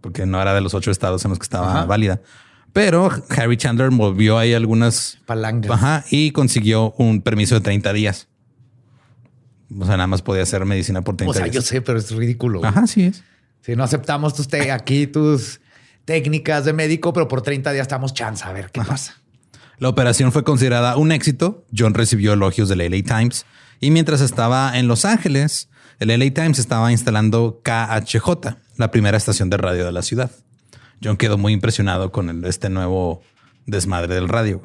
[0.00, 1.84] porque no era de los ocho estados en los que estaba Ajá.
[1.86, 2.20] válida.
[2.72, 5.70] Pero Harry Chandler movió ahí algunas Palangas.
[5.70, 8.28] Ajá, y consiguió un permiso de 30 días.
[9.78, 11.64] O sea, nada más podía hacer medicina por 30 O sea, yo días.
[11.66, 12.60] sé, pero es ridículo.
[12.60, 12.68] güey.
[12.70, 13.22] Ajá, sí es.
[13.60, 15.60] Si no aceptamos tus te- aquí tus
[16.08, 19.18] técnicas de médico, pero por 30 días estamos chance a ver qué pasa.
[19.78, 21.66] La operación fue considerada un éxito.
[21.76, 23.44] John recibió elogios del LA Times
[23.78, 25.68] y mientras estaba en Los Ángeles,
[26.00, 30.30] el LA Times estaba instalando KHJ, la primera estación de radio de la ciudad.
[31.04, 33.20] John quedó muy impresionado con el- este nuevo
[33.66, 34.62] desmadre del radio.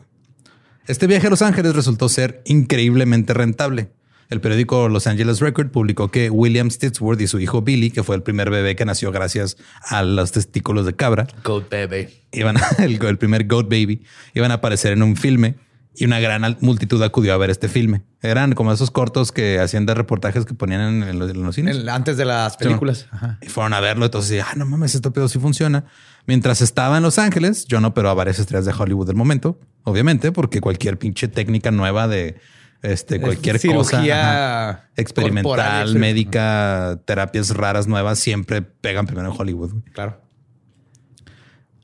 [0.88, 3.92] Este viaje a Los Ángeles resultó ser increíblemente rentable.
[4.30, 8.16] El periódico Los Angeles Record publicó que William Stitsworth y su hijo Billy, que fue
[8.16, 9.58] el primer bebé que nació gracias
[9.90, 12.08] a los testículos de cabra, Code baby.
[12.32, 15.56] iban a- el, el primer Goat Baby iban a aparecer en un filme
[15.96, 18.02] y una gran multitud acudió a ver este filme.
[18.24, 21.54] Eran como esos cortos que hacían de reportajes que ponían en, en los, en los
[21.54, 21.76] cines.
[21.78, 23.06] El- antes de las películas.
[23.12, 23.38] Ajá.
[23.44, 24.06] Y fueron a verlo.
[24.06, 25.86] Entonces, ah, no mames, esto pedo sí funciona.
[26.26, 30.32] Mientras estaba en Los Ángeles, John operó a varias estrellas de Hollywood del momento, obviamente,
[30.32, 32.38] porque cualquier pinche técnica nueva de
[32.84, 39.72] este, cualquier cosa Cirugía experimental, médica, terapias raras nuevas siempre pegan primero en Hollywood.
[39.72, 39.84] güey.
[39.94, 40.22] Claro.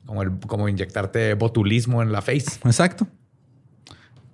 [0.04, 2.60] Como, el, como inyectarte botulismo en la face.
[2.64, 3.06] Exacto.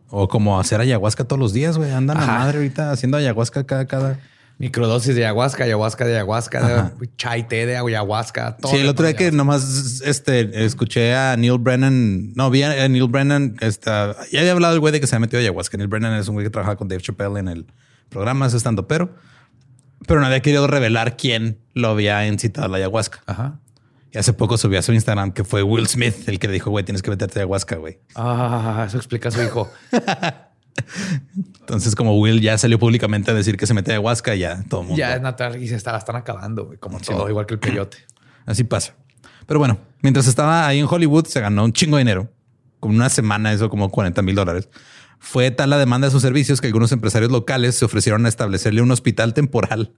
[0.09, 1.93] O como hacer ayahuasca todos los días, güey.
[1.93, 4.19] Andan la madre ahorita haciendo ayahuasca cada, cada.
[4.59, 8.57] Microdosis de ayahuasca, ayahuasca de ayahuasca, de chai té de ayahuasca.
[8.57, 12.33] todo sí, el otro día que nomás este, escuché a Neil Brennan.
[12.35, 13.57] No, vi a Neil Brennan.
[13.61, 15.77] Esta, ya había hablado el güey de que se ha metido ayahuasca.
[15.77, 17.66] Neil Brennan es un güey que trabaja con Dave Chappelle en el
[18.09, 19.14] programa, es estando pero.
[20.07, 23.23] Pero no había querido revelar quién lo había incitado a la ayahuasca.
[23.27, 23.61] Ajá.
[24.11, 26.71] Y hace poco subió a su Instagram que fue Will Smith el que le dijo,
[26.71, 27.99] güey, tienes que meterte a ayahuasca, güey.
[28.14, 29.71] Ah, eso explica a su hijo.
[31.69, 34.83] Entonces, como Will ya salió públicamente a decir que se mete a ayahuasca, ya todo
[34.83, 34.99] el mundo.
[34.99, 37.07] ya es natural y se está, la están acabando, güey, como Sí.
[37.07, 37.99] todo, igual que el peyote.
[38.47, 38.95] Así pasa.
[39.47, 42.31] Pero bueno, mientras estaba ahí en Hollywood, se ganó un chingo de dinero.
[42.79, 44.69] Con una semana, eso como 40 mil dólares.
[45.19, 48.83] Fue tal la demanda de sus servicios que algunos empresarios locales se ofrecieron a establecerle
[48.83, 49.95] un hospital temporal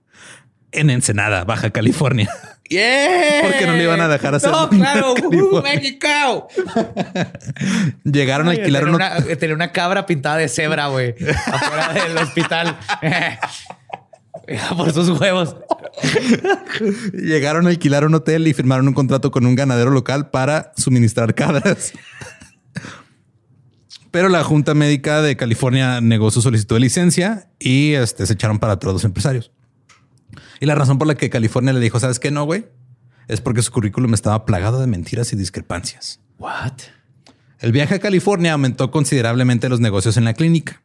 [0.73, 2.31] en Ensenada, Baja California.
[2.69, 3.41] ¡Yeah!
[3.45, 5.15] Porque no le iban a dejar hacer No, claro.
[5.15, 6.49] ¡Uh, México!
[8.05, 11.15] Llegaron a alquilar Tenía un una, tenía una cabra pintada de cebra, güey,
[11.47, 12.79] afuera del hospital.
[14.77, 15.57] Por sus huevos.
[17.15, 21.35] llegaron a alquilar un hotel y firmaron un contrato con un ganadero local para suministrar
[21.35, 21.95] cabras.
[24.11, 28.59] Pero la Junta Médica de California negó su solicitud de licencia y este, se echaron
[28.59, 29.53] para atrás los empresarios.
[30.61, 32.67] Y la razón por la que California le dijo, ¿sabes qué no, güey?
[33.29, 36.21] Es porque su currículum estaba plagado de mentiras y discrepancias.
[36.39, 36.73] What?
[37.61, 40.83] El viaje a California aumentó considerablemente los negocios en la clínica.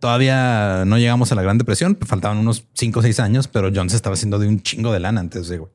[0.00, 3.88] Todavía no llegamos a la Gran Depresión, faltaban unos 5 o 6 años, pero John
[3.88, 5.72] se estaba haciendo de un chingo de lana antes de, güey.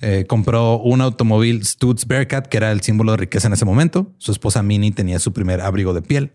[0.00, 4.12] Eh, compró un automóvil Stutz Bearcat, que era el símbolo de riqueza en ese momento.
[4.18, 6.32] Su esposa Minnie tenía su primer abrigo de piel.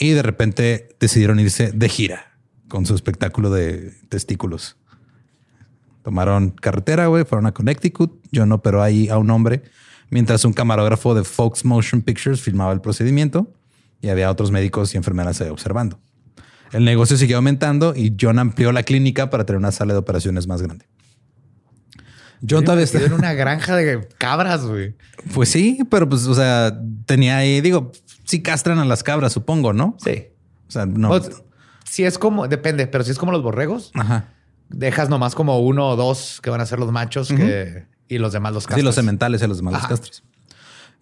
[0.00, 4.76] Y de repente decidieron irse de gira con su espectáculo de testículos.
[6.04, 8.12] Tomaron carretera, güey, fueron a Connecticut.
[8.32, 9.64] John operó ahí a un hombre
[10.10, 13.52] mientras un camarógrafo de Fox Motion Pictures filmaba el procedimiento
[14.00, 15.98] y había otros médicos y enfermeras ahí observando.
[16.72, 20.46] El negocio siguió aumentando y John amplió la clínica para tener una sala de operaciones
[20.46, 20.86] más grande.
[22.48, 24.94] John todavía está en una granja de cabras, güey.
[25.32, 27.90] Pues sí, pero pues, o sea, tenía ahí, digo,
[28.24, 29.96] sí castran a las cabras, supongo, ¿no?
[30.04, 30.26] Sí.
[30.68, 31.18] O sea, no.
[31.84, 33.92] si es como, depende, pero si es como los borregos,
[34.68, 37.32] dejas nomás como uno o dos que van a ser los machos
[38.08, 38.80] y los demás los castras.
[38.80, 40.22] Sí, los sementales y los demás los castras.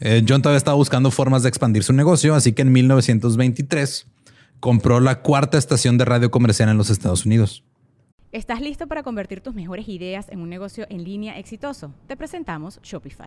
[0.00, 4.06] Eh, John todavía estaba buscando formas de expandir su negocio, así que en 1923
[4.58, 7.64] compró la cuarta estación de radio comercial en los Estados Unidos.
[8.32, 11.94] ¿Estás listo para convertir tus mejores ideas en un negocio en línea exitoso?
[12.06, 13.26] Te presentamos Shopify.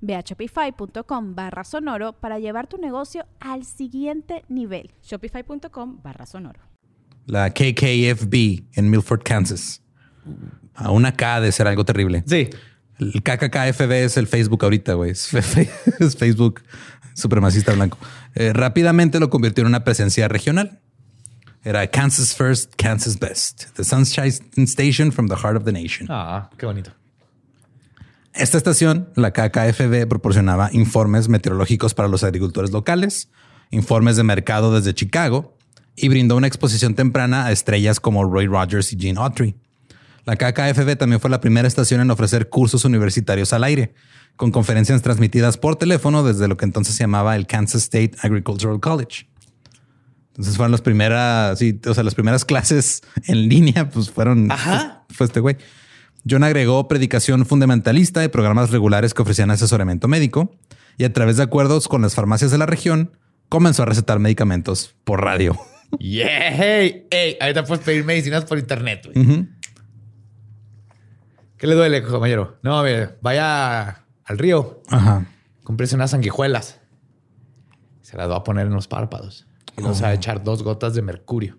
[0.00, 4.90] Ve a shopify.com barra sonoro para llevar tu negocio al siguiente nivel.
[5.02, 6.60] Shopify.com barra sonoro.
[7.26, 9.82] La KKFB en Milford, Kansas.
[10.74, 12.24] A una K de ser algo terrible.
[12.26, 12.50] Sí.
[12.98, 15.10] El KKKFB es el Facebook ahorita, güey.
[16.00, 16.62] Es, Facebook
[17.14, 17.98] supremacista blanco.
[18.34, 20.80] Eh, rápidamente lo convirtió en una presencia regional.
[21.64, 23.66] Era Kansas First, Kansas Best.
[23.76, 24.32] The Sunshine
[24.66, 26.08] Station from the Heart of the Nation.
[26.10, 26.92] Ah, qué bonito.
[28.34, 33.28] Esta estación, la KKFB, proporcionaba informes meteorológicos para los agricultores locales,
[33.70, 35.56] informes de mercado desde Chicago
[35.96, 39.54] y brindó una exposición temprana a estrellas como Roy Rogers y Gene Autry.
[40.24, 43.94] La KKFB también fue la primera estación en ofrecer cursos universitarios al aire,
[44.36, 48.80] con conferencias transmitidas por teléfono desde lo que entonces se llamaba el Kansas State Agricultural
[48.80, 49.26] College.
[50.28, 55.04] Entonces fueron las primeras, sí, o sea, las primeras clases en línea, pues fueron, Ajá.
[55.10, 55.58] fue este güey.
[56.28, 60.54] John agregó predicación fundamentalista y programas regulares que ofrecían asesoramiento médico
[60.96, 63.16] y a través de acuerdos con las farmacias de la región
[63.48, 65.58] comenzó a recetar medicamentos por radio.
[65.98, 69.10] Yeah, hey, hey, ahorita puedes pedir medicinas por internet.
[71.58, 72.58] ¿Qué le duele, compañero?
[72.62, 74.82] No, ver, vaya al río.
[74.88, 75.26] Ajá.
[75.64, 76.80] Cómprese unas sanguijuelas.
[78.00, 79.46] Se las va a poner en los párpados.
[79.76, 81.58] Y nos va a echar dos gotas de mercurio.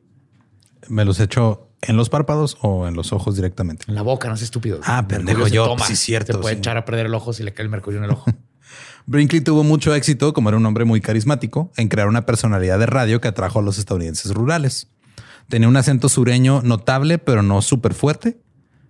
[0.88, 3.86] Me los echo ¿En los párpados o en los ojos directamente?
[3.88, 4.80] En la boca, no es estúpido.
[4.84, 5.76] Ah, pendejo, yo.
[5.86, 6.34] Sí, cierto.
[6.34, 8.32] Se puede echar a perder el ojo si le cae el mercurio en el ojo.
[9.06, 12.86] Brinkley tuvo mucho éxito, como era un hombre muy carismático, en crear una personalidad de
[12.86, 14.88] radio que atrajo a los estadounidenses rurales.
[15.50, 18.38] Tenía un acento sureño notable, pero no súper fuerte,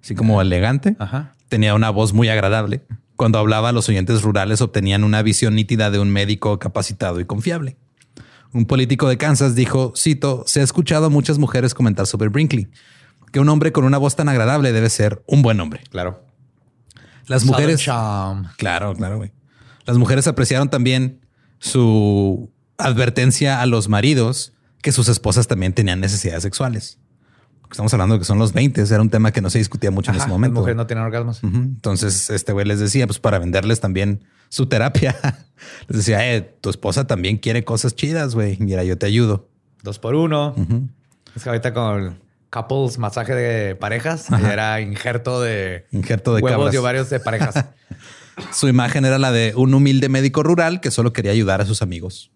[0.01, 0.95] así como elegante.
[0.99, 1.35] Ajá.
[1.49, 2.83] Tenía una voz muy agradable.
[3.15, 7.77] Cuando hablaba, los oyentes rurales obtenían una visión nítida de un médico capacitado y confiable.
[8.53, 12.69] Un político de Kansas dijo, cito, se ha escuchado a muchas mujeres comentar sobre Brinkley,
[13.31, 15.81] que un hombre con una voz tan agradable debe ser un buen hombre.
[15.89, 16.23] Claro.
[17.25, 17.83] Las mujeres...
[17.83, 19.31] Claro, claro, güey.
[19.85, 21.19] Las mujeres apreciaron también
[21.59, 26.99] su advertencia a los maridos que sus esposas también tenían necesidades sexuales.
[27.73, 30.11] Estamos hablando de que son los 20, era un tema que no se discutía mucho
[30.11, 30.53] en ese momento.
[30.53, 31.43] Las mujeres no tienen orgasmos.
[31.43, 35.15] Entonces, este güey les decía, pues para venderles también su terapia.
[35.87, 38.57] Les decía, eh, tu esposa también quiere cosas chidas, güey.
[38.59, 39.49] Mira, yo te ayudo.
[39.81, 40.53] Dos por uno.
[41.35, 42.19] Es que ahorita con
[42.51, 47.65] couples masaje de parejas era injerto de injerto de huevos y ovarios de parejas.
[48.51, 51.81] Su imagen era la de un humilde médico rural que solo quería ayudar a sus
[51.81, 52.31] amigos.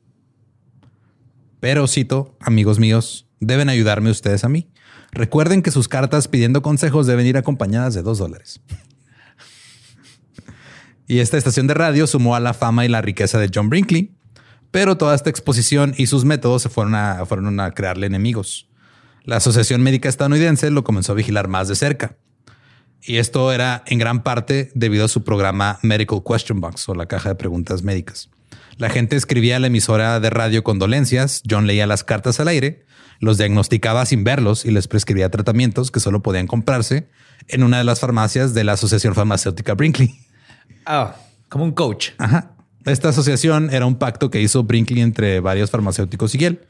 [1.60, 4.68] Pero cito, amigos míos, deben ayudarme ustedes a mí.
[5.18, 8.62] Recuerden que sus cartas pidiendo consejos deben ir acompañadas de dos dólares.
[11.08, 14.16] Y esta estación de radio sumó a la fama y la riqueza de John Brinkley,
[14.70, 18.70] pero toda esta exposición y sus métodos se fueron a, fueron a crearle enemigos.
[19.24, 22.18] La Asociación Médica Estadounidense lo comenzó a vigilar más de cerca.
[23.02, 27.08] Y esto era en gran parte debido a su programa Medical Question Box o la
[27.08, 28.30] caja de preguntas médicas.
[28.78, 32.86] La gente escribía a la emisora de radio condolencias, John leía las cartas al aire,
[33.20, 37.10] los diagnosticaba sin verlos y les prescribía tratamientos que solo podían comprarse
[37.48, 40.20] en una de las farmacias de la Asociación Farmacéutica Brinkley.
[40.86, 41.16] Ah,
[41.50, 42.10] como un coach.
[42.18, 42.52] Ajá.
[42.86, 46.62] Esta asociación era un pacto que hizo Brinkley entre varios farmacéuticos y él.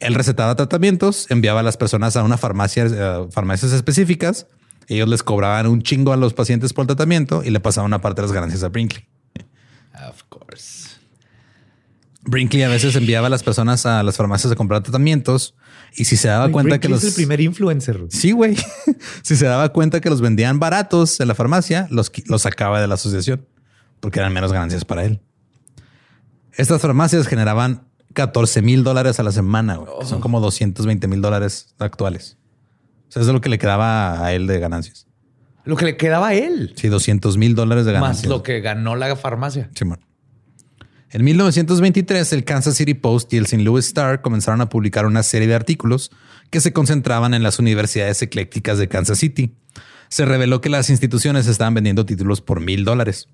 [0.00, 4.46] Él recetaba tratamientos, enviaba a las personas a una farmacia, eh, farmacias específicas.
[4.88, 8.02] Ellos les cobraban un chingo a los pacientes por el tratamiento y le pasaban una
[8.02, 9.06] parte de las ganancias a Brinkley.
[10.10, 10.90] Of course.
[12.22, 15.54] Brinkley a veces enviaba a las personas a las farmacias a comprar tratamientos
[15.94, 18.04] y si se daba cuenta que los es el primer influencer.
[18.10, 18.56] Sí, güey.
[19.22, 22.86] si se daba cuenta que los vendían baratos en la farmacia, los, los sacaba de
[22.86, 23.46] la asociación
[24.00, 25.20] porque eran menos ganancias para él.
[26.52, 31.74] Estas farmacias generaban 14 mil dólares a la semana, que son como 220 mil dólares
[31.78, 32.38] actuales.
[33.08, 35.06] O sea, eso es lo que le quedaba a él de ganancias.
[35.64, 36.72] Lo que le quedaba a él.
[36.76, 38.28] Sí, 200 mil dólares de Más ganancias.
[38.28, 39.70] lo que ganó la farmacia.
[39.74, 40.00] Simón.
[41.16, 43.62] En 1923, el Kansas City Post y el St.
[43.62, 46.10] Louis Star comenzaron a publicar una serie de artículos
[46.50, 49.54] que se concentraban en las universidades eclécticas de Kansas City.
[50.10, 53.30] Se reveló que las instituciones estaban vendiendo títulos por mil dólares.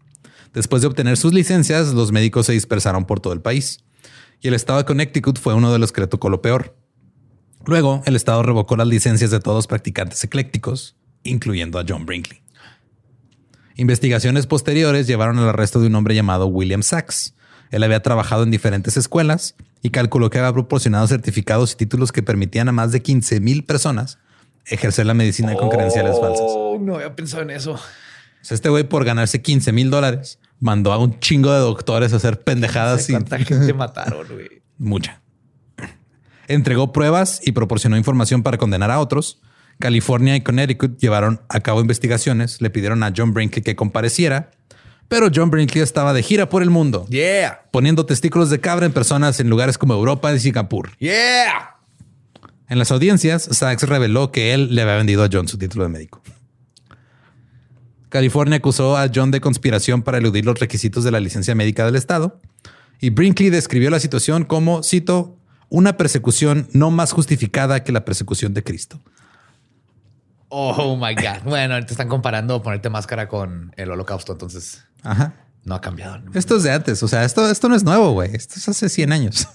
[0.55, 3.83] Después de obtener sus licencias, los médicos se dispersaron por todo el país.
[4.41, 6.77] Y el estado de Connecticut fue uno de los que le tocó lo peor.
[7.67, 12.43] Luego, el estado revocó las licencias de todos los practicantes eclécticos, incluyendo a John Brinkley.
[13.75, 17.35] Investigaciones posteriores llevaron al arresto de un hombre llamado William Sachs.
[17.73, 22.23] Él había trabajado en diferentes escuelas y calculó que había proporcionado certificados y títulos que
[22.23, 24.19] permitían a más de 15 mil personas
[24.67, 26.47] ejercer la medicina con credenciales falsas.
[26.47, 27.81] Oh, no había pensado en eso.
[28.49, 32.43] Este güey por ganarse 15 mil dólares mandó a un chingo de doctores a hacer
[32.43, 34.63] pendejadas y ¿Cuánta gente mataron, güey?
[34.79, 35.23] mucha.
[36.49, 39.41] Entregó pruebas y proporcionó información para condenar a otros.
[39.79, 44.51] California y Connecticut llevaron a cabo investigaciones, le pidieron a John Brinkley que compareciera,
[45.13, 47.65] pero John Brinkley estaba de gira por el mundo, Yeah.
[47.71, 50.97] poniendo testículos de cabra en personas en lugares como Europa y Singapur.
[50.97, 51.77] Yeah.
[52.71, 55.91] En las audiencias, Sachs reveló que él le había vendido a John su título de
[55.91, 56.23] médico.
[58.09, 61.97] California acusó a John de conspiración para eludir los requisitos de la licencia médica del
[61.97, 62.41] Estado
[62.99, 65.37] y Brinkley describió la situación como, cito,
[65.69, 68.99] una persecución no más justificada que la persecución de Cristo.
[70.49, 71.45] Oh my God.
[71.45, 75.35] Bueno, ahorita están comparando ponerte máscara con el holocausto, entonces Ajá.
[75.65, 76.23] no ha cambiado.
[76.35, 77.03] Esto es de antes.
[77.03, 78.35] O sea, esto, esto no es nuevo, güey.
[78.35, 79.49] Esto es hace 100 años.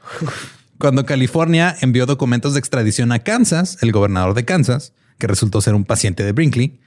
[0.78, 5.74] Cuando California envió documentos de extradición a Kansas, el gobernador de Kansas, que resultó ser
[5.74, 6.80] un paciente de Brinkley,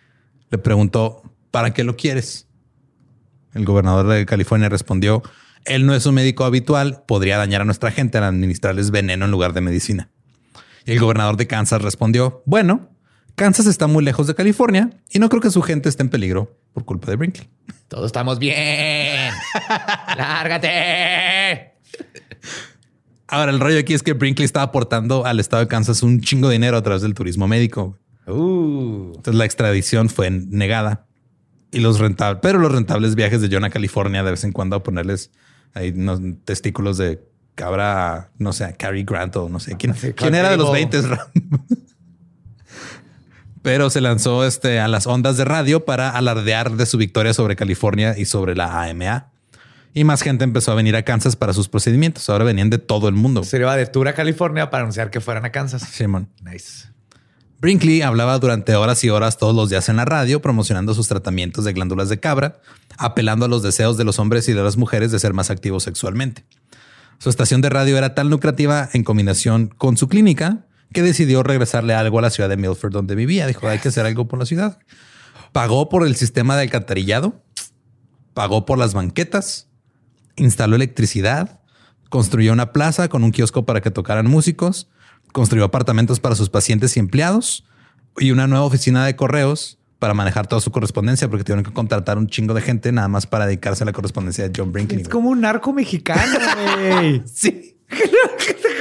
[0.50, 2.48] le preguntó, ¿para qué lo quieres?
[3.54, 5.22] El gobernador de California respondió,
[5.66, 9.32] él no es un médico habitual, podría dañar a nuestra gente al administrarles veneno en
[9.32, 10.10] lugar de medicina.
[10.86, 12.91] Y el gobernador de Kansas respondió, bueno,
[13.42, 16.56] Kansas está muy lejos de California y no creo que su gente esté en peligro
[16.74, 17.50] por culpa de Brinkley.
[17.88, 19.34] Todos estamos bien.
[20.16, 21.72] Lárgate.
[23.28, 26.50] Ahora, el rollo aquí es que Brinkley está aportando al estado de Kansas un chingo
[26.50, 27.98] de dinero a través del turismo médico.
[28.28, 31.08] Uh, Entonces la extradición fue negada
[31.72, 34.76] y los rentables, pero los rentables viajes de John a California de vez en cuando
[34.76, 35.32] a ponerles
[35.74, 37.20] ahí unos testículos de
[37.56, 40.92] cabra, no sé, a Cary Grant o no sé quién, quién era de los Clark
[40.92, 41.08] 20
[43.62, 47.56] pero se lanzó este, a las ondas de radio para alardear de su victoria sobre
[47.56, 49.28] California y sobre la AMA.
[49.94, 52.30] Y más gente empezó a venir a Kansas para sus procedimientos.
[52.30, 53.44] Ahora venían de todo el mundo.
[53.44, 55.82] se iba de tour a California para anunciar que fueran a Kansas.
[55.82, 56.30] Simón.
[56.42, 56.90] Nice.
[57.60, 61.64] Brinkley hablaba durante horas y horas todos los días en la radio promocionando sus tratamientos
[61.64, 62.60] de glándulas de cabra,
[62.98, 65.84] apelando a los deseos de los hombres y de las mujeres de ser más activos
[65.84, 66.44] sexualmente.
[67.20, 71.94] Su estación de radio era tan lucrativa en combinación con su clínica que decidió regresarle
[71.94, 73.48] algo a la ciudad de Milford donde vivía.
[73.48, 74.80] Dijo, hay que hacer algo por la ciudad.
[75.52, 77.42] Pagó por el sistema de alcantarillado,
[78.34, 79.68] pagó por las banquetas,
[80.36, 81.62] instaló electricidad,
[82.10, 84.90] construyó una plaza con un kiosco para que tocaran músicos,
[85.32, 87.66] construyó apartamentos para sus pacientes y empleados
[88.18, 92.18] y una nueva oficina de correos para manejar toda su correspondencia porque tuvieron que contratar
[92.18, 95.02] un chingo de gente nada más para dedicarse a la correspondencia de John Brinkley.
[95.02, 96.22] Es como un narco mexicano.
[97.26, 97.78] Sí.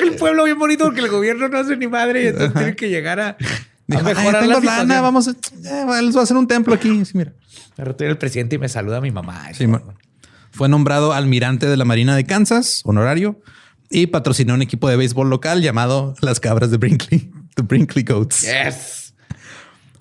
[0.03, 2.89] El pueblo bien bonito porque el gobierno no hace ni madre y entonces tienen que
[2.89, 3.37] llegar a,
[3.87, 7.05] Dijo, "Ay, mejorar la lana, vamos a, eh, a hacer un templo aquí.
[7.05, 7.33] Sí, mira.
[7.77, 9.49] El presidente y me saluda mi mamá.
[9.53, 9.67] Sí,
[10.53, 13.41] Fue nombrado almirante de la Marina de Kansas, honorario,
[13.89, 18.43] y patrocinó un equipo de béisbol local llamado las Cabras de Brinkley, The Brinkley Goats.
[18.43, 19.15] Yes.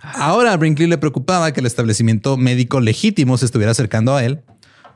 [0.02, 4.42] Ahora a Brinkley le preocupaba que el establecimiento médico legítimo se estuviera acercando a él,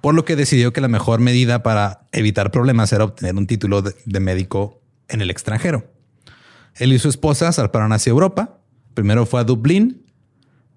[0.03, 3.81] por lo que decidió que la mejor medida para evitar problemas era obtener un título
[3.81, 5.89] de, de médico en el extranjero.
[6.75, 8.59] Él y su esposa zarparon hacia Europa.
[8.93, 10.03] Primero fue a Dublín,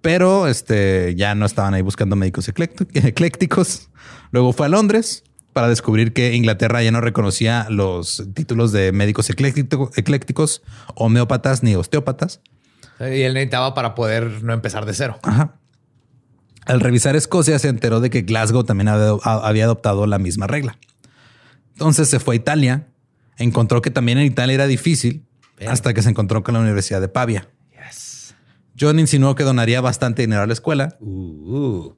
[0.00, 3.90] Pero este, ya no estaban ahí buscando médicos eclécti- eclécticos.
[4.30, 9.28] Luego fue a Londres para descubrir que Inglaterra ya no reconocía los títulos de médicos
[9.30, 10.62] ecléctico- eclécticos,
[10.94, 12.40] homeópatas ni osteópatas.
[13.00, 15.18] Y él necesitaba para poder no empezar de cero.
[15.24, 15.56] Ajá.
[16.66, 20.78] Al revisar Escocia se enteró de que Glasgow también había adoptado la misma regla.
[21.72, 22.86] Entonces se fue a Italia,
[23.38, 25.24] encontró que también en Italia era difícil,
[25.58, 25.70] Bien.
[25.70, 27.48] hasta que se encontró con la Universidad de Pavia.
[27.70, 28.34] Yes.
[28.78, 31.96] John insinuó que donaría bastante dinero a la escuela Uh, uh.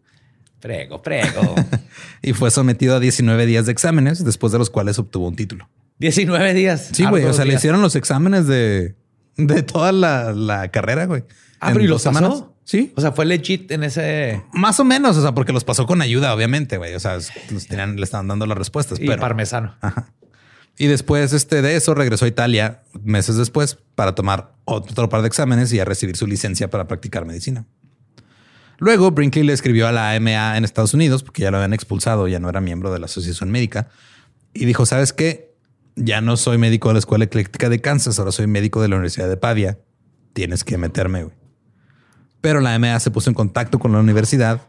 [0.61, 1.55] Prego, prego.
[2.23, 5.69] y fue sometido a 19 días de exámenes, después de los cuales obtuvo un título.
[5.99, 6.91] 19 días.
[6.93, 7.25] Sí, güey.
[7.25, 8.97] O sea, le hicieron los exámenes de,
[9.37, 11.25] de toda la, la carrera, güey.
[11.61, 12.48] Ah, pero ¿y los pasó?
[12.69, 12.93] Sí.
[12.97, 14.43] O sea, fue legit en ese.
[14.53, 16.95] Más o menos, o sea, porque los pasó con ayuda, obviamente, güey.
[16.95, 19.01] O sea, los tenían, le estaban dando las respuestas.
[19.01, 19.19] Y pero...
[19.19, 19.75] parmesano.
[19.81, 20.13] Ajá.
[20.77, 25.29] Y después este, de eso regresó a Italia meses después para tomar otro par de
[25.29, 27.65] exámenes y a recibir su licencia para practicar medicina.
[28.77, 32.29] Luego Brinkley le escribió a la AMA en Estados Unidos porque ya lo habían expulsado,
[32.29, 33.89] ya no era miembro de la Asociación Médica
[34.53, 35.57] y dijo, ¿sabes qué?
[35.97, 38.97] Ya no soy médico de la Escuela Ecléctica de Kansas, ahora soy médico de la
[38.97, 39.79] Universidad de Pavia.
[40.35, 41.38] Tienes que meterme, güey.
[42.41, 44.63] Pero la AMA se puso en contacto con la universidad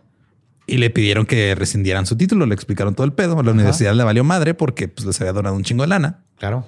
[0.65, 2.45] y le pidieron que rescindieran su título.
[2.45, 3.41] Le explicaron todo el pedo.
[3.43, 6.23] La universidad le valió madre porque pues, les había donado un chingo de lana.
[6.37, 6.65] Claro.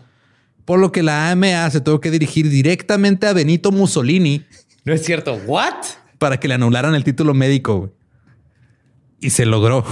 [0.66, 4.46] Por lo que la AMA se tuvo que dirigir directamente a Benito Mussolini
[4.84, 5.36] No es cierto.
[5.46, 5.76] ¿What?
[6.22, 7.92] para que le anularan el título médico.
[9.20, 9.84] Y se logró.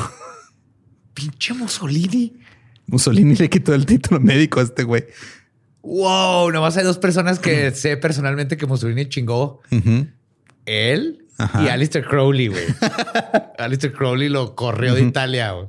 [1.16, 2.34] Pinche Mussolini.
[2.86, 5.06] Mussolini le quitó el título médico a este güey.
[5.82, 9.62] Wow, nomás hay dos personas que sé personalmente que Mussolini chingó.
[10.66, 11.64] Él Ajá.
[11.64, 12.66] y Alistair Crowley, güey.
[13.58, 15.52] Alistair Crowley lo corrió de Italia.
[15.52, 15.68] güey.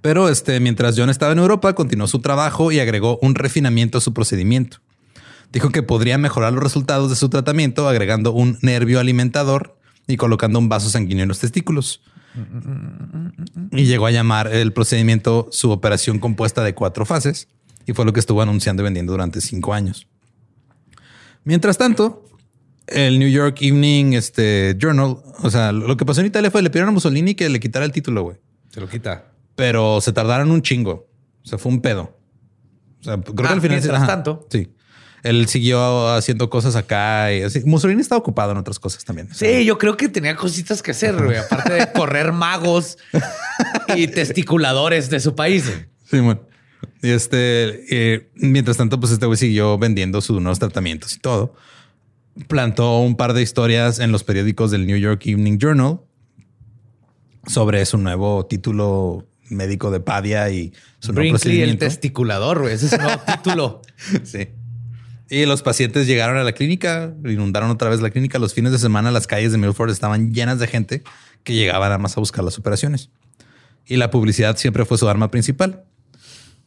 [0.00, 4.00] Pero este, mientras John estaba en Europa, continuó su trabajo y agregó un refinamiento a
[4.00, 4.78] su procedimiento.
[5.52, 10.58] Dijo que podría mejorar los resultados de su tratamiento agregando un nervio alimentador y colocando
[10.58, 12.02] un vaso sanguíneo en los testículos.
[13.72, 17.48] Y llegó a llamar el procedimiento su operación compuesta de cuatro fases
[17.86, 20.06] y fue lo que estuvo anunciando y vendiendo durante cinco años.
[21.44, 22.24] Mientras tanto,
[22.90, 26.70] el New York Evening este, Journal, o sea, lo que pasó en Italia fue le
[26.70, 28.36] pidieron a Mussolini que le quitara el título, güey
[28.70, 29.26] Se lo quita.
[29.54, 31.08] pero se tardaron un chingo.
[31.44, 32.16] O sea, fue un pedo.
[33.00, 34.46] O sea, creo que Ah, al final mientras ajá, tanto.
[34.50, 34.68] Sí.
[35.24, 37.60] Él siguió haciendo cosas acá y así.
[37.64, 39.28] Mussolini estaba ocupado en otras cosas también.
[39.34, 41.36] Sí, yo creo que tenía cositas que hacer, güey.
[41.38, 42.98] Aparte de correr magos
[43.96, 45.66] y testiculadores de su país.
[45.66, 45.86] güey.
[46.08, 46.40] Sí, bueno.
[47.02, 47.84] Y este,
[48.14, 51.54] eh, mientras tanto, pues este güey siguió vendiendo sus nuevos tratamientos y todo.
[52.46, 56.00] Plantó un par de historias en los periódicos del New York Evening Journal
[57.46, 61.84] sobre su nuevo título médico de Pavia y su nuevo Brinkley, el procedimiento.
[61.86, 62.74] testiculador, güey.
[62.74, 63.82] Ese es un nuevo título.
[64.24, 64.48] Sí.
[65.30, 68.38] Y los pacientes llegaron a la clínica, inundaron otra vez la clínica.
[68.38, 71.02] Los fines de semana las calles de Milford estaban llenas de gente
[71.42, 73.10] que llegaba nada más a buscar las operaciones.
[73.84, 75.84] Y la publicidad siempre fue su arma principal.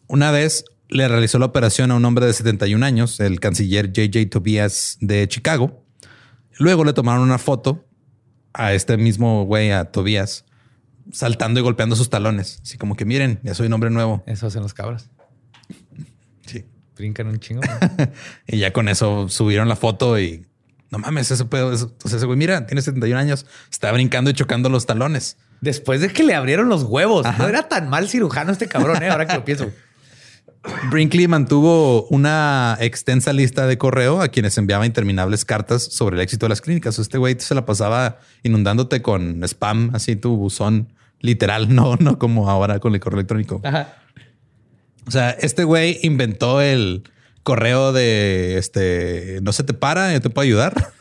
[0.08, 4.30] Una vez le realizó la operación a un hombre de 71 años, el canciller JJ
[4.30, 5.84] Tobias de Chicago.
[6.60, 7.86] Luego le tomaron una foto
[8.54, 10.46] a este mismo güey, a Tobias,
[11.12, 12.60] saltando y golpeando sus talones.
[12.62, 14.24] Así como que miren, ya soy un hombre nuevo.
[14.28, 15.10] Eso hacen los cabras.
[16.46, 16.66] Sí.
[16.98, 17.62] Brincan un chingo.
[18.48, 20.46] Y ya con eso subieron la foto y
[20.90, 21.72] no mames, ese pedo.
[21.72, 25.38] eso- O sea, ese güey, mira, tiene 71 años, está brincando y chocando los talones.
[25.62, 27.26] Después de que le abrieron los huevos.
[27.26, 27.42] Ajá.
[27.44, 29.10] No era tan mal cirujano este cabrón, ¿eh?
[29.10, 29.72] ahora que lo pienso.
[30.92, 36.46] Brinkley mantuvo una extensa lista de correo a quienes enviaba interminables cartas sobre el éxito
[36.46, 37.00] de las clínicas.
[37.00, 42.50] Este güey se la pasaba inundándote con spam, así tu buzón literal, no, no como
[42.50, 43.62] ahora con el correo electrónico.
[43.64, 43.96] Ajá.
[45.08, 47.04] O sea, este güey inventó el
[47.42, 50.92] correo de este no se te para, yo te puedo ayudar.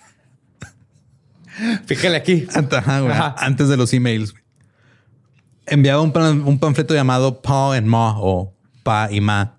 [1.87, 2.47] Fíjale aquí.
[2.55, 3.35] Ajá, güey, Ajá.
[3.39, 4.35] antes de los emails.
[5.67, 9.57] Enviaba un, pan- un panfleto llamado Pa and Ma o Pa y Ma,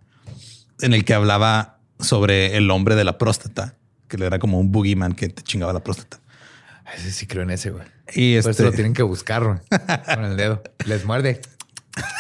[0.82, 3.76] en el que hablaba sobre el hombre de la próstata,
[4.08, 6.20] que era como un boogeyman que te chingaba la próstata.
[6.96, 7.86] Ese sí creo en ese, güey.
[8.14, 9.60] Y Por este, eso lo tienen que buscar güey,
[10.14, 10.62] con el dedo.
[10.86, 11.42] Les muerde.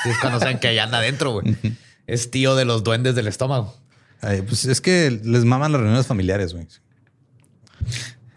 [0.05, 1.57] Y es cuando saben que allá anda adentro, güey.
[2.07, 3.75] Es tío de los duendes del estómago.
[4.21, 6.67] ay, pues es que les maman las reuniones familiares, güey.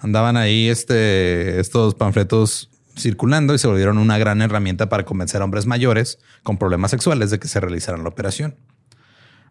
[0.00, 5.44] Andaban ahí este, estos panfletos circulando y se volvieron una gran herramienta para convencer a
[5.44, 8.56] hombres mayores con problemas sexuales de que se realizaran la operación.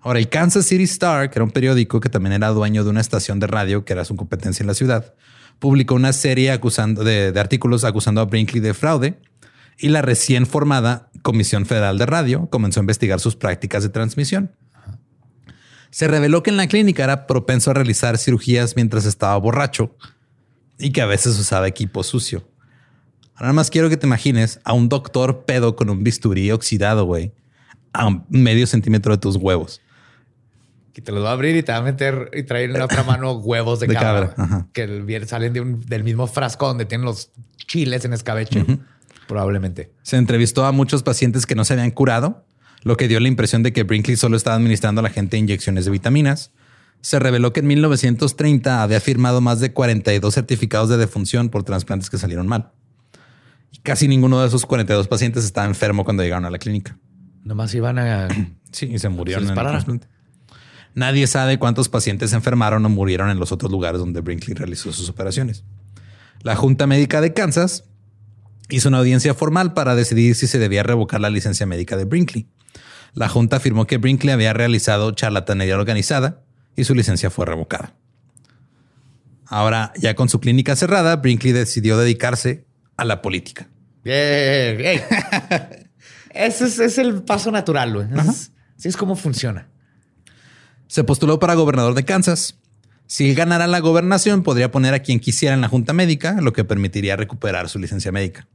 [0.02, 3.02] Ahora, el Kansas City Star, que era un periódico que también era dueño de una
[3.02, 5.14] estación de radio que era su competencia en la ciudad,
[5.60, 9.20] publicó una serie acusando de, de artículos acusando a Brinkley de fraude
[9.78, 14.52] y la recién formada Comisión Federal de Radio comenzó a investigar sus prácticas de transmisión.
[15.89, 19.96] Se reveló que en la clínica era propenso a realizar cirugías mientras estaba borracho
[20.78, 22.48] y que a veces usaba equipo sucio.
[23.40, 27.32] Nada más quiero que te imagines a un doctor pedo con un bisturí oxidado, güey,
[27.94, 29.82] a medio centímetro de tus huevos.
[30.94, 32.86] Que te los va a abrir y te va a meter y traer en la
[32.86, 34.68] otra mano huevos de, De cabra.
[34.74, 37.32] Que salen de un- del mismo frasco donde tienen los
[37.68, 38.64] chiles en escabeche.
[39.28, 39.92] Probablemente.
[40.04, 42.46] Se entrevistó a muchos pacientes que no se habían curado,
[42.84, 45.86] lo que dio la impresión de que Brinkley solo estaba administrando a la gente inyecciones
[45.86, 46.52] de vitaminas.
[47.02, 52.10] Se reveló que en 1930 había firmado más de 42 certificados de defunción por trasplantes
[52.10, 52.72] que salieron mal.
[53.74, 56.97] Y casi ninguno de esos 42 pacientes estaba enfermo cuando llegaron a la clínica.
[57.43, 58.28] Nomás iban a...
[58.71, 60.01] Sí, y se murieron les en el.
[60.95, 64.91] Nadie sabe cuántos pacientes se enfermaron o murieron en los otros lugares donde Brinkley realizó
[64.91, 65.63] sus operaciones.
[66.41, 67.86] La Junta Médica de Kansas
[68.69, 72.47] hizo una audiencia formal para decidir si se debía revocar la licencia médica de Brinkley.
[73.13, 76.43] La Junta afirmó que Brinkley había realizado charlatanería organizada
[76.76, 77.95] y su licencia fue revocada.
[79.45, 82.65] Ahora, ya con su clínica cerrada, Brinkley decidió dedicarse
[83.04, 83.68] a la política.
[84.04, 85.06] Ese
[86.66, 88.08] es, es el paso natural, güey.
[88.30, 89.68] Es- Así es como funciona.
[90.88, 92.58] Se postuló para gobernador de Kansas.
[93.08, 96.51] Si él ganara la gobernación, podría poner a quien quisiera en la junta médica, lo
[96.54, 98.47] que permitiría recuperar su licencia médica.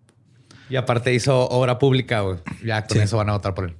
[0.68, 2.38] Y aparte hizo obra pública, güey.
[2.64, 3.04] Ya con Sí.
[3.04, 3.76] eso van a votar por él.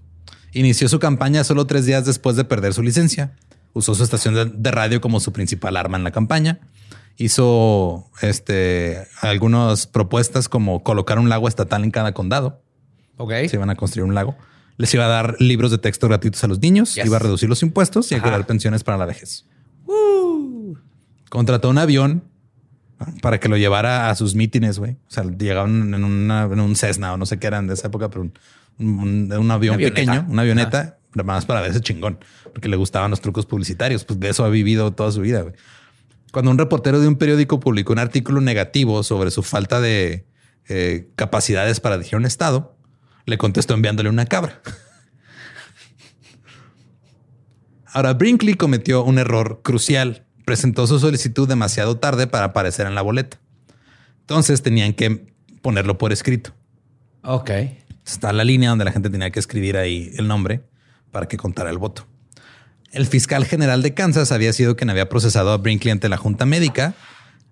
[0.52, 3.32] Inició su campaña solo tres días después de perder su licencia.
[3.74, 6.60] Usó su estación de radio como su principal arma en la campaña.
[7.18, 12.62] Hizo este, algunas propuestas como colocar un lago estatal en cada condado.
[13.16, 13.32] Ok.
[13.48, 14.36] Se iban a construir un lago.
[14.76, 16.94] Les iba a dar libros de texto gratuitos a los niños.
[16.94, 17.04] Yes.
[17.06, 19.44] Iba a reducir los impuestos y a crear pensiones para la vejez.
[21.28, 22.22] Contrató un avión
[23.20, 24.92] para que lo llevara a sus mítines, güey.
[24.92, 27.88] O sea, llegaban en, una- en un Cessna o no sé qué eran de esa
[27.88, 28.32] época, pero un,
[28.78, 32.18] un- un avión pequeño, una avioneta, nada más para verse chingón,
[32.52, 34.04] porque le gustaban los trucos publicitarios.
[34.04, 35.54] Pues de eso ha vivido toda su vida, güey.
[36.32, 40.26] Cuando un reportero de un periódico publicó un artículo negativo sobre su falta de
[40.68, 42.76] eh, capacidades para dirigir un estado,
[43.24, 44.60] le contestó enviándole una cabra.
[47.86, 50.24] Ahora, Brinkley cometió un error crucial.
[50.44, 53.38] Presentó su solicitud demasiado tarde para aparecer en la boleta.
[54.20, 56.52] Entonces tenían que ponerlo por escrito.
[57.22, 57.50] Ok.
[58.06, 60.62] Está la línea donde la gente tenía que escribir ahí el nombre
[61.10, 62.06] para que contara el voto.
[62.92, 66.46] El fiscal general de Kansas había sido quien había procesado a Brinkley ante la junta
[66.46, 66.94] médica.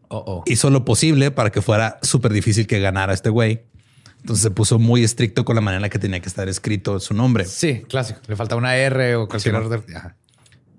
[0.08, 0.42] Oh, oh.
[0.46, 3.64] Hizo lo posible para que fuera súper difícil que ganara este güey.
[4.20, 6.98] Entonces se puso muy estricto con la manera en la que tenía que estar escrito
[7.00, 7.44] su nombre.
[7.44, 8.20] Sí, clásico.
[8.26, 9.84] Le falta una R o cualquier Sí, orden.
[9.96, 10.16] Ajá.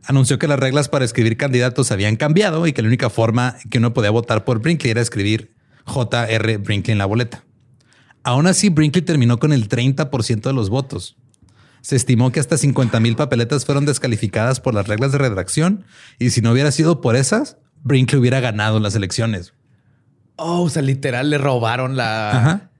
[0.05, 3.77] anunció que las reglas para escribir candidatos habían cambiado y que la única forma que
[3.77, 5.53] uno podía votar por Brinkley era escribir
[5.85, 6.57] J.R.
[6.57, 7.43] Brinkley en la boleta.
[8.23, 11.15] Aún así, Brinkley terminó con el 30% de los votos.
[11.87, 15.85] Se estimó que hasta 50 mil papeletas fueron descalificadas por las reglas de redacción
[16.19, 19.53] y si no hubiera sido por esas, Brinkley hubiera ganado las elecciones.
[20.35, 22.31] Oh, o sea, literal le robaron la.
[22.31, 22.71] Ajá.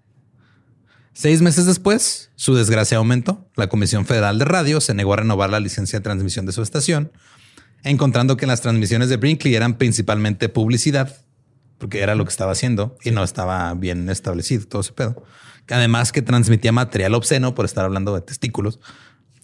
[1.14, 3.50] Seis meses después, su desgracia aumentó.
[3.56, 6.62] La Comisión Federal de Radio se negó a renovar la licencia de transmisión de su
[6.62, 7.14] estación,
[7.86, 11.16] encontrando que las transmisiones de Brinkley eran principalmente publicidad,
[11.78, 15.24] porque era lo que estaba haciendo y no estaba bien establecido todo ese pedo.
[15.70, 18.80] Además que transmitía material obsceno por estar hablando de testículos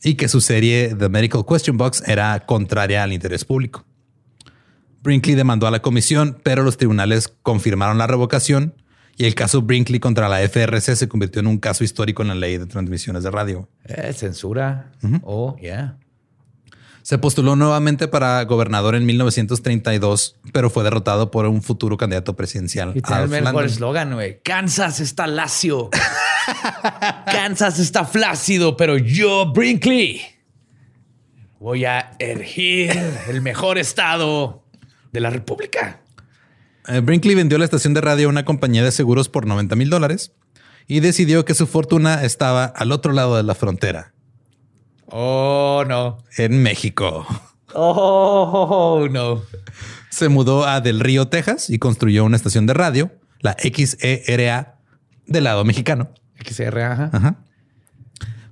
[0.04, 3.86] y que su serie The Medical Question Box era contraria al interés público.
[5.02, 8.74] Brinkley demandó a la comisión, pero los tribunales confirmaron la revocación
[9.18, 12.36] y el caso Brinkley contra la FRC se convirtió en un caso histórico en la
[12.36, 13.70] ley de transmisiones de radio.
[13.86, 14.92] Eh, censura.
[15.24, 15.98] Oh, yeah.
[17.04, 22.94] Se postuló nuevamente para gobernador en 1932, pero fue derrotado por un futuro candidato presidencial.
[22.96, 24.40] Y tiene el mejor eslogan, güey.
[24.42, 25.90] Kansas está lacio.
[27.26, 30.22] Kansas está flácido, pero yo, Brinkley,
[31.60, 32.92] voy a erigir
[33.28, 34.64] el mejor estado
[35.12, 36.00] de la República.
[36.88, 39.90] Eh, Brinkley vendió la estación de radio a una compañía de seguros por 90 mil
[39.90, 40.32] dólares
[40.88, 44.13] y decidió que su fortuna estaba al otro lado de la frontera,
[45.08, 46.24] Oh, no.
[46.38, 47.26] en México.
[47.74, 49.42] Oh, no.
[50.10, 54.80] Se mudó a Del Río, Texas y construyó una estación de radio, la XERA,
[55.26, 57.10] del lado mexicano, ajá.
[57.14, 57.36] Ajá.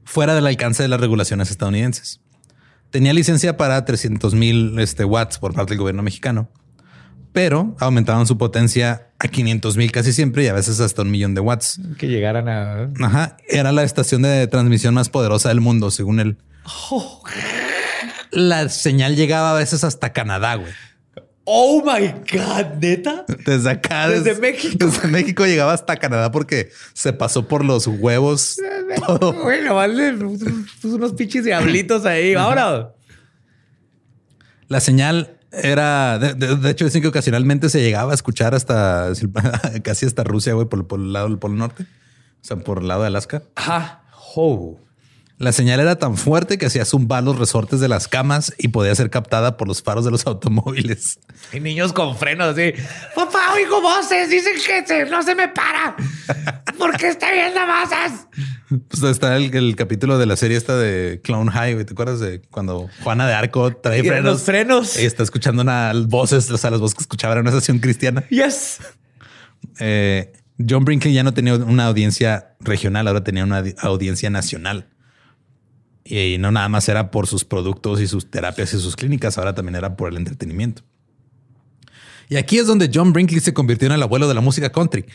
[0.03, 2.19] fuera del alcance de las regulaciones estadounidenses.
[2.89, 6.49] Tenía licencia para 300 mil este, watts por parte del gobierno mexicano,
[7.33, 11.33] pero aumentaban su potencia a 500 mil casi siempre y a veces hasta un millón
[11.35, 11.79] de watts.
[11.97, 12.89] Que llegaran a.
[12.99, 13.37] Ajá.
[13.47, 16.37] Era la estación de transmisión más poderosa del mundo, según él.
[18.31, 20.71] La señal llegaba a veces hasta Canadá, güey.
[21.43, 23.25] Oh my God, neta.
[23.45, 24.07] Desde acá.
[24.07, 24.75] Desde México.
[24.77, 28.57] Desde México llegaba hasta Canadá porque se pasó por los huevos
[29.07, 29.33] todo.
[29.33, 32.35] Bueno, vale, puso unos pinches diablitos ahí.
[32.35, 32.93] Ahora.
[34.67, 39.09] La señal Era, de, de- hecho, dicen que ocasionalmente se llegaba a escuchar hasta
[39.83, 41.83] casi hasta Rusia, güey, por, por el lado del Polo Norte.
[41.83, 43.43] O sea, por el lado de Alaska.
[43.55, 44.01] Ajá.
[44.35, 44.79] Oh.
[45.41, 48.93] La señal era tan fuerte que hacía zumbar los resortes de las camas y podía
[48.93, 51.19] ser captada por los faros de los automóviles.
[51.51, 52.73] Y niños con frenos así.
[53.15, 54.29] Papá, oigo voces.
[54.29, 55.95] Dicen que se- no se me para.
[56.77, 58.27] ¿Por qué está viendo voces?
[58.87, 61.83] Pues está el, el capítulo de la serie esta de Clown High.
[61.85, 64.23] ¿Te acuerdas de cuando Juana de Arco trae frenos?
[64.25, 64.99] los frenos.
[64.99, 68.23] Y está escuchando una voces, o sea, las voces que escuchaba era una estación cristiana.
[68.29, 68.79] Yes.
[69.79, 70.31] Eh,
[70.69, 74.87] John Brinkley ya no tenía una audiencia regional, ahora tenía una di- audiencia nacional.
[76.03, 79.53] Y no nada más era por sus productos y sus terapias y sus clínicas, ahora
[79.53, 80.83] también era por el entretenimiento.
[82.29, 85.05] Y aquí es donde John Brinkley se convirtió en el abuelo de la música country.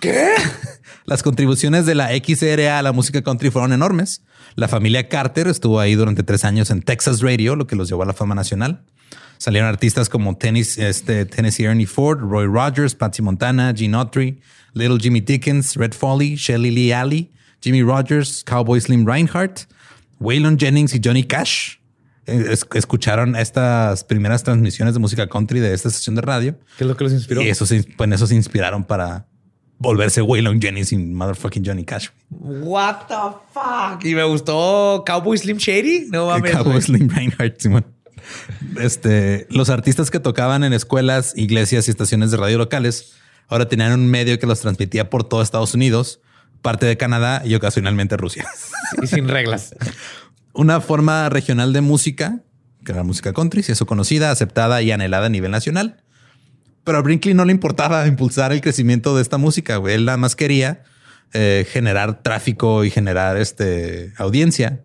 [0.00, 0.30] ¿Qué?
[1.04, 4.22] Las contribuciones de la XRA a la música country fueron enormes.
[4.54, 8.02] La familia Carter estuvo ahí durante tres años en Texas Radio, lo que los llevó
[8.02, 8.82] a la fama nacional.
[9.38, 14.40] Salieron artistas como Tennis, este, Tennessee Ernie Ford, Roy Rogers, Patsy Montana, Gene Autry,
[14.74, 17.30] Little Jimmy Dickens, Red Foley, Shelly Lee Alley,
[17.62, 19.66] Jimmy Rogers, Cowboy Slim Reinhardt,
[20.20, 21.76] Waylon Jennings y Johnny Cash.
[22.26, 26.58] Eh, es- escucharon estas primeras transmisiones de música country de esta estación de radio.
[26.78, 27.42] ¿Qué es lo que los inspiró?
[27.42, 29.26] Y eso se, pues, en eso se inspiraron para
[29.78, 32.08] volverse Waylon Jennings y motherfucking Johnny Cash.
[32.30, 33.14] What the
[33.52, 34.04] fuck?
[34.04, 36.08] Y me gustó Cowboy Slim Shady.
[36.10, 36.52] No mames.
[36.52, 36.80] Cowboy.
[36.82, 37.86] Slim Reinhardt, Simón.
[38.78, 43.14] Este, los artistas que tocaban en escuelas, iglesias y estaciones de radio locales
[43.48, 46.20] ahora tenían un medio que los transmitía por todo Estados Unidos,
[46.62, 48.46] parte de Canadá y ocasionalmente Rusia.
[49.02, 49.74] Y sin reglas.
[50.52, 52.40] Una forma regional de música,
[52.84, 56.02] que era la música country, se hizo conocida, aceptada y anhelada a nivel nacional.
[56.84, 59.76] Pero a Brinkley no le importaba impulsar el crecimiento de esta música.
[59.76, 59.94] güey.
[59.94, 60.82] Él nada más quería
[61.32, 64.84] eh, generar tráfico y generar este, audiencia.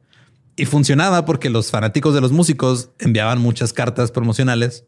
[0.56, 4.86] Y funcionaba porque los fanáticos de los músicos enviaban muchas cartas promocionales.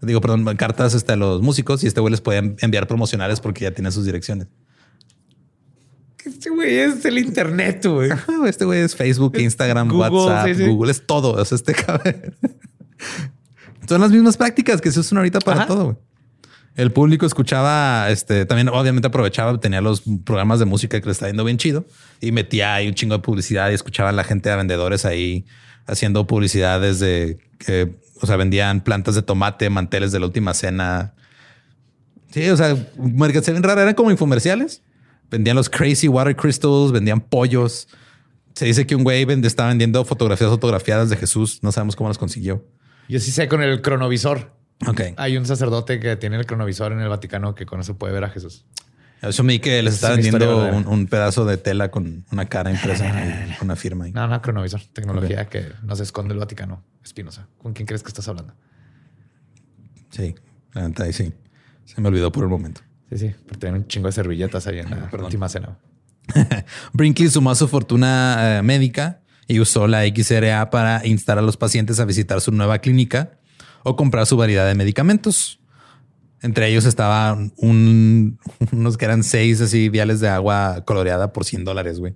[0.00, 3.64] Digo, perdón, cartas este, a los músicos y este güey les podía enviar promocionales porque
[3.64, 4.46] ya tiene sus direcciones.
[6.24, 8.10] Este güey es el internet, güey.
[8.46, 10.66] Este güey es Facebook, Instagram, Google, WhatsApp, sí, sí.
[10.66, 11.32] Google, es todo.
[11.32, 12.34] O sea, este cabrón.
[13.88, 15.66] Son las mismas prácticas que se usan ahorita para Ajá.
[15.66, 15.84] todo.
[15.84, 15.96] güey.
[16.76, 21.28] El público escuchaba, este, también obviamente aprovechaba, tenía los programas de música que le estaba
[21.28, 21.84] yendo bien chido
[22.20, 25.44] y metía ahí un chingo de publicidad y escuchaba a la gente a vendedores ahí
[25.86, 31.14] haciendo publicidad desde que, o sea, vendían plantas de tomate, manteles de la última cena.
[32.30, 34.82] Sí, o sea, mercancía bien rara, eran como infomerciales.
[35.30, 37.88] Vendían los crazy water crystals, vendían pollos.
[38.54, 41.60] Se dice que un güey vende- estaba vendiendo fotografías autografiadas de Jesús.
[41.62, 42.66] No sabemos cómo las consiguió.
[43.08, 44.52] Yo sí sé con el cronovisor.
[44.86, 45.00] Ok.
[45.16, 48.24] Hay un sacerdote que tiene el cronovisor en el Vaticano que con eso puede ver
[48.24, 48.64] a Jesús.
[49.22, 51.90] Eso me di que les Es estaba una historia vendiendo un, un pedazo de tela
[51.90, 54.06] con una cara impresa y una firma.
[54.06, 54.12] ahí.
[54.12, 54.80] No, no, cronovisor.
[54.94, 56.82] Tecnología que no se esconde el Vaticano.
[57.04, 57.46] Espinosa.
[57.58, 58.54] ¿Con quién crees que estás hablando?
[60.10, 60.34] Sí,
[60.72, 61.32] la sí.
[61.84, 62.80] Se me olvidó por un momento.
[63.10, 63.34] Sí, sí.
[63.46, 65.26] Pero tienen un chingo de servilletas ahí en la Perdón.
[65.26, 65.76] última cena.
[66.92, 71.98] Brinkley sumó su fortuna eh, médica y usó la XRA para instar a los pacientes
[71.98, 73.32] a visitar su nueva clínica
[73.82, 75.60] o comprar su variedad de medicamentos.
[76.42, 78.38] Entre ellos estaban un-
[78.72, 82.14] unos que eran seis así viales de agua coloreada por 100 dólares, güey.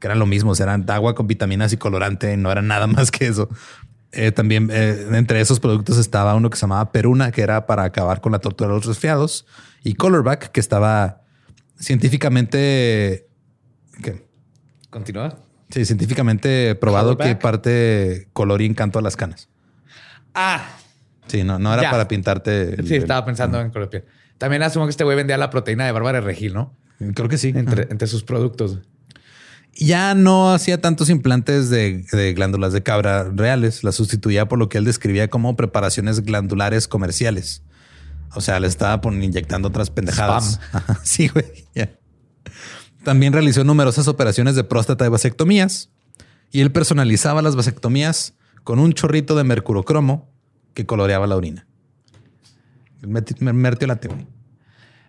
[0.00, 2.86] Que eran lo mismo, o sea, eran agua con vitaminas y colorante, no era nada
[2.88, 3.48] más que eso.
[4.14, 7.84] Eh, también eh, entre esos productos estaba uno que se llamaba Peruna, que era para
[7.84, 9.46] acabar con la tortura de los resfriados,
[9.82, 11.22] y Colorback, que estaba
[11.78, 13.26] científicamente...
[14.02, 14.24] ¿qué?
[14.90, 15.38] Continúa.
[15.70, 19.48] Sí, científicamente probado que parte color y encanto a las canas.
[20.34, 20.66] Ah,
[21.26, 21.90] Sí, no, no era Ya.
[21.90, 22.74] para pintarte.
[22.80, 24.04] el- sí, el- estaba pensando en color piel.
[24.36, 26.76] También asumo que este güey vendía la proteína de Bárbara Regil, ¿no?
[27.14, 27.50] Creo que sí.
[27.56, 28.80] Entre, entre sus productos.
[29.76, 34.68] Ya no hacía tantos implantes de, de glándulas de cabra reales, las sustituía por lo
[34.68, 37.62] que él describía como preparaciones glandulares comerciales.
[38.36, 40.60] O sea, le estaba inyectando otras pendejadas.
[41.02, 41.46] Sí, güey.
[43.02, 45.90] También realizó numerosas operaciones de próstata y vasectomías.
[46.50, 50.30] Y él personalizaba las vasectomías con un chorrito de mercurocromo
[50.72, 51.66] que coloreaba la orina.
[53.02, 54.08] Mertiolate.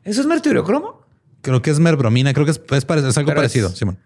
[0.03, 1.05] ¿Eso es mercuriocromo?
[1.41, 3.97] Creo que es merbromina, creo que es, es algo Pero parecido, es- Simón.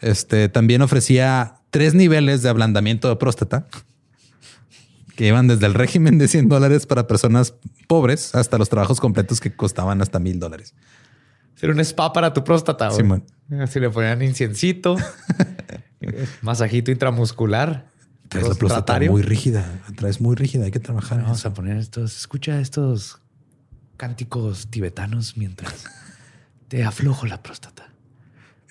[0.00, 3.66] Este también ofrecía tres niveles de ablandamiento de próstata
[5.16, 7.54] que iban desde el régimen de 100 dólares para personas
[7.86, 10.74] pobres hasta los trabajos completos que costaban hasta mil dólares.
[11.60, 12.90] Era un spa para tu próstata.
[12.90, 13.24] Simón.
[13.60, 14.96] Así le ponían inciencito,
[16.40, 17.90] masajito intramuscular.
[18.30, 21.20] Traes la próstata muy rígida, traes muy rígida, hay que trabajar.
[21.20, 23.20] Vamos a poner estos, escucha estos
[23.98, 25.84] cánticos tibetanos mientras
[26.68, 27.89] te aflojo la próstata.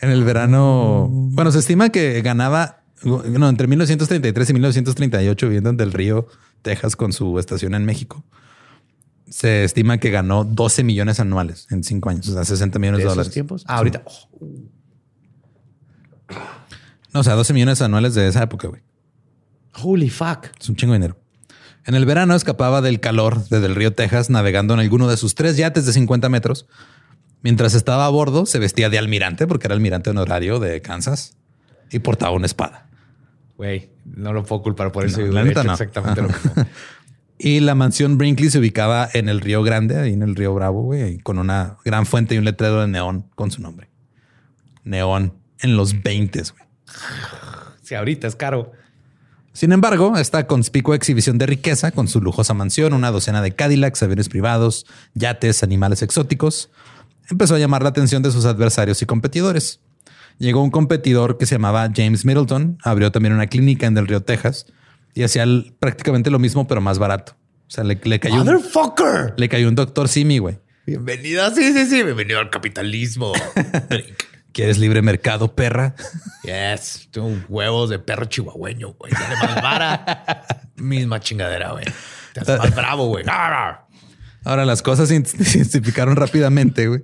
[0.01, 5.77] En el verano, bueno, se estima que ganaba, no, entre 1933 y 1938 viviendo en
[5.77, 6.27] Del Río,
[6.61, 8.23] Texas, con su estación en México.
[9.29, 13.03] Se estima que ganó 12 millones anuales en cinco años, o sea, 60 millones de,
[13.03, 13.33] ¿De esos dólares.
[13.33, 13.63] tiempos?
[13.67, 14.03] Ah, ahorita.
[14.05, 14.29] oh,
[17.13, 18.81] No, o sea, 12 millones anuales de esa época, güey.
[19.81, 20.47] holy fuck.
[20.59, 21.19] Es un chingo de dinero.
[21.85, 25.33] En el verano escapaba del calor desde el río Texas navegando en alguno de sus
[25.35, 26.67] tres yates de 50 metros.
[27.41, 31.37] Mientras estaba a bordo, se vestía de almirante porque era almirante honorario de Kansas
[31.91, 32.87] y portaba una espada.
[33.57, 35.21] Güey, no lo puedo culpar por eso.
[35.21, 35.73] No, la neta no.
[35.73, 36.53] exactamente lo mismo.
[37.41, 40.81] Y la mansión Brinkley se ubicaba en el río Grande, ahí en el río Bravo,
[40.81, 43.89] güey, con una gran fuente y un letrero de neón con su nombre.
[44.83, 46.63] Neón en los 20, güey.
[47.81, 48.73] Si ahorita es caro.
[49.53, 54.03] Sin embargo, esta conspicua exhibición de riqueza, con su lujosa mansión, una docena de Cadillacs,
[54.03, 56.69] aviones privados, yates, animales exóticos,
[57.29, 59.81] empezó a llamar la atención de sus adversarios y competidores.
[60.37, 64.21] Llegó un competidor que se llamaba James Middleton, abrió también una clínica en Del Río,
[64.23, 64.67] Texas,
[65.13, 67.33] y hacía el- prácticamente lo mismo, pero más barato.
[67.67, 69.33] O sea, le, le cayó, un, Motherfucker.
[69.37, 70.59] le cayó un doctor Simi, güey.
[70.85, 71.53] Bienvenido.
[71.53, 72.01] Sí, sí, sí.
[72.03, 73.33] Bienvenido al capitalismo.
[74.51, 75.93] ¿Quieres libre mercado, perra?
[76.43, 77.09] yes.
[77.11, 79.11] Tengo huevos de perro chihuahueño, güey.
[79.13, 80.45] Dale más vara.
[80.77, 81.85] Misma chingadera, güey.
[82.33, 83.23] Te haces más bravo, güey.
[84.43, 87.03] Ah, Ahora las cosas se intensificaron rápidamente, güey.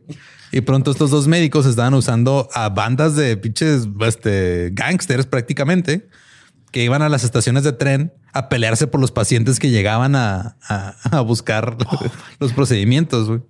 [0.52, 6.08] Y pronto estos dos médicos estaban usando a bandas de pinches este, gangsters prácticamente
[6.72, 10.58] que iban a las estaciones de tren a pelearse por los pacientes que llegaban a,
[10.68, 11.78] a- a buscar
[12.40, 13.28] los procedimientos.
[13.28, 13.42] güey.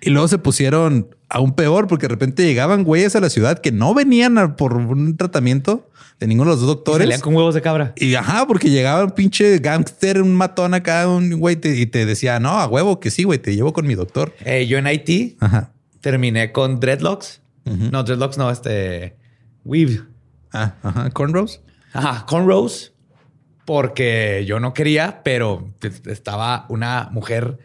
[0.00, 3.72] Y luego se pusieron aún peor porque de repente llegaban güeyes a la ciudad que
[3.72, 7.06] no venían a- por un tratamiento de ninguno de los dos doctores.
[7.06, 7.92] Salían con huevos de cabra.
[7.96, 12.04] Y ajá, porque llegaba un pinche gangster, un matón acá, un güey, te- y te
[12.04, 14.34] decía, no, a huevo que sí, güey, te llevo con mi doctor.
[14.44, 15.70] Eh, yo en Haití Ajá.
[16.02, 17.40] terminé con dreadlocks.
[17.64, 19.16] No, dreadlocks no, este
[19.64, 20.00] weave.
[20.52, 21.10] Ah, ajá.
[21.10, 21.60] Cornrows.
[21.92, 22.92] Ajá, cornrows.
[23.64, 25.72] Porque yo no quería, pero
[26.06, 27.58] estaba una mujer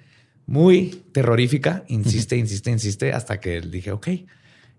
[0.46, 1.84] muy terrorífica.
[1.88, 4.08] Insiste, insiste, insiste, hasta que dije, ok.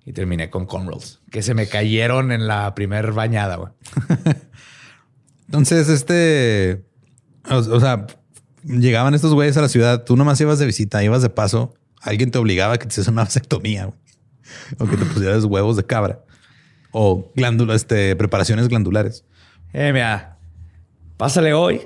[0.05, 3.57] Y terminé con cornrows, que se me cayeron en la primer bañada.
[3.57, 3.73] güey.
[5.47, 6.85] Entonces, este,
[7.51, 8.07] o, o sea,
[8.62, 12.31] llegaban estos güeyes a la ciudad, tú nomás ibas de visita, ibas de paso, alguien
[12.31, 13.99] te obligaba a que te hicieras una vasectomía güey.
[14.79, 16.25] o que te pusieras huevos de cabra
[16.93, 19.25] o glándulas, este, preparaciones glandulares.
[19.73, 20.39] Eh, mira,
[21.17, 21.83] pásale hoy.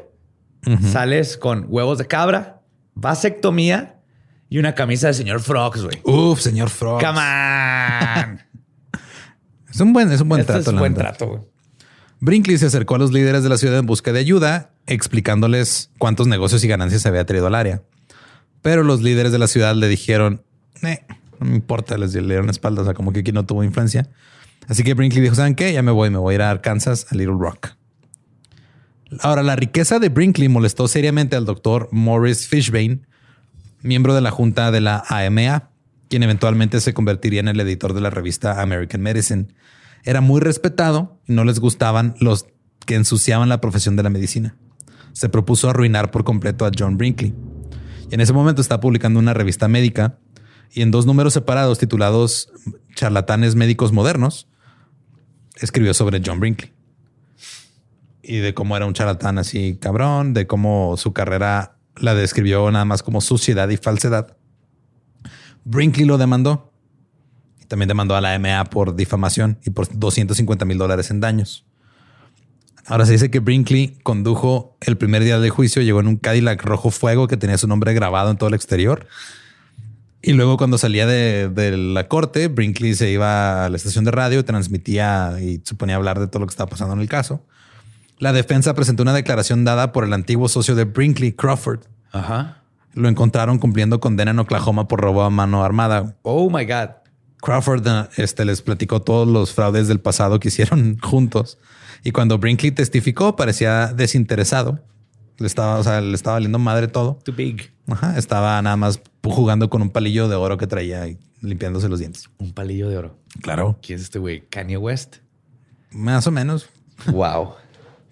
[0.92, 2.59] Sales con huevos de cabra,
[3.00, 4.00] vasectomía
[4.48, 6.00] y una camisa de señor Frogs, güey.
[6.04, 7.00] Uf, señor Frog.
[7.00, 8.40] Come on.
[9.72, 10.70] Es un buen, es un buen Este trato.
[10.70, 11.40] es la buen trato, güey.
[12.18, 16.26] Brinkley se acercó a los líderes de la ciudad en busca de ayuda, explicándoles cuántos
[16.26, 17.82] negocios y ganancias había traído al área.
[18.62, 20.42] Pero los líderes de la ciudad le dijeron,
[20.82, 21.04] "Eh,
[21.38, 24.10] no me importa, les dieron la espalda, o sea, como que aquí no tuvo influencia.
[24.68, 25.72] Así que Brinkley dijo, ¿saben qué?
[25.72, 27.68] Ya me voy, me voy a ir a Arkansas, a Little Rock.
[29.18, 33.00] Ahora, la riqueza de Brinkley molestó seriamente al doctor Morris Fishbane,
[33.82, 35.70] miembro de la junta de la AMA,
[36.08, 39.48] quien eventualmente se convertiría en el editor de la revista American Medicine.
[40.04, 42.46] Era muy respetado y no les gustaban los
[42.86, 44.56] que ensuciaban la profesión de la medicina.
[45.12, 47.34] Se propuso arruinar por completo a John Brinkley.
[48.10, 50.18] Y en ese momento está publicando una revista médica
[50.72, 52.52] y en dos números separados titulados
[52.94, 54.46] Charlatanes médicos modernos,
[55.56, 56.72] escribió sobre John Brinkley
[58.30, 62.84] y de cómo era un charlatán así cabrón, de cómo su carrera la describió nada
[62.84, 64.36] más como suciedad y falsedad.
[65.64, 66.72] Brinkley lo demandó.
[67.60, 71.66] Y también demandó a la MA por difamación y por 250 mil dólares en daños.
[72.86, 76.62] Ahora se dice que Brinkley condujo el primer día del juicio, llegó en un Cadillac
[76.62, 79.08] rojo fuego que tenía su nombre grabado en todo el exterior.
[80.22, 84.12] Y luego cuando salía de, de la corte, Brinkley se iba a la estación de
[84.12, 87.08] radio, transmitía y se ponía a hablar de todo lo que estaba pasando en el
[87.08, 87.44] caso.
[88.20, 91.80] La defensa presentó una declaración dada por el antiguo socio de Brinkley, Crawford.
[92.12, 92.62] Ajá.
[92.92, 96.16] Lo encontraron cumpliendo condena en Oklahoma por robo a mano armada.
[96.20, 96.90] Oh my God.
[97.40, 101.56] Crawford eh, este, les platicó todos los fraudes del pasado que hicieron juntos.
[102.04, 104.84] Y cuando Brinkley testificó, parecía desinteresado.
[105.38, 107.18] Le estaba, o sea, le estaba valiendo madre todo.
[107.24, 107.72] Too big.
[107.88, 112.00] Ajá, estaba nada más jugando con un palillo de oro que traía y limpiándose los
[112.00, 112.28] dientes.
[112.36, 113.16] Un palillo de oro.
[113.40, 113.78] Claro.
[113.80, 114.42] ¿Quién es este güey?
[114.50, 115.16] Kanye West.
[115.90, 116.68] Más o menos.
[117.06, 117.54] Wow.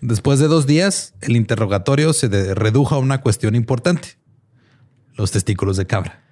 [0.01, 4.17] Después de dos días, el interrogatorio se redujo a una cuestión importante.
[5.17, 6.23] Los testículos de cabra.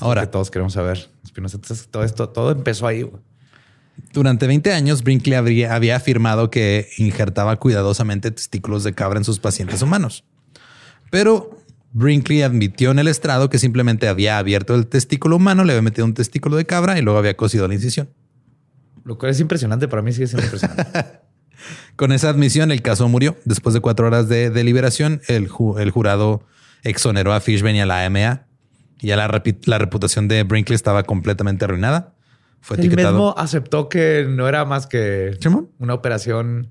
[0.00, 0.30] Ahora.
[0.30, 1.10] Todos queremos saber.
[1.90, 3.08] Todo esto, todo empezó ahí.
[4.12, 9.38] Durante 20 años, Brinkley habría- había afirmado que injertaba cuidadosamente testículos de cabra en sus
[9.38, 10.24] pacientes humanos.
[11.10, 11.58] Pero
[11.92, 16.06] Brinkley admitió en el estrado que simplemente había abierto el testículo humano, le había metido
[16.06, 18.08] un testículo de cabra y luego había cosido la incisión.
[19.04, 19.86] Lo cual es impresionante.
[19.86, 20.84] Para mí sigue siendo impresionante.
[21.96, 23.36] Con esa admisión, el caso murió.
[23.44, 26.42] Después de cuatro horas de deliberación, el, ju- el jurado
[26.82, 28.46] exoneró a Fishbane y a la AMA.
[29.00, 29.28] Y ya la,
[29.78, 32.14] reputación de Brinkley estaba completamente arruinada.
[32.60, 33.12] Fue etiquetado.
[33.12, 35.36] mismo aceptó que no era más que
[35.78, 36.70] una operación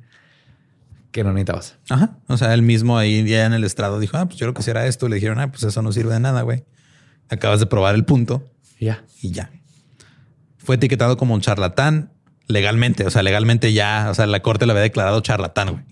[1.11, 1.77] que no necesitabas.
[1.89, 2.17] Ajá.
[2.27, 4.63] O sea, él mismo ahí ya en el estrado dijo, ah, pues yo lo que
[4.87, 5.07] esto.
[5.07, 6.63] Le dijeron, ah, pues eso no sirve de nada, güey.
[7.29, 9.03] Acabas de probar el punto ya.
[9.21, 9.51] y ya.
[10.57, 12.12] Fue etiquetado como un charlatán
[12.47, 13.05] legalmente.
[13.05, 15.83] O sea, legalmente ya, o sea, la corte lo había declarado charlatán, güey.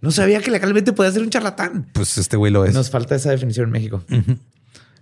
[0.00, 1.88] No sabía que legalmente podía ser un charlatán.
[1.94, 2.74] Pues este güey lo es.
[2.74, 4.04] Nos falta esa definición en México.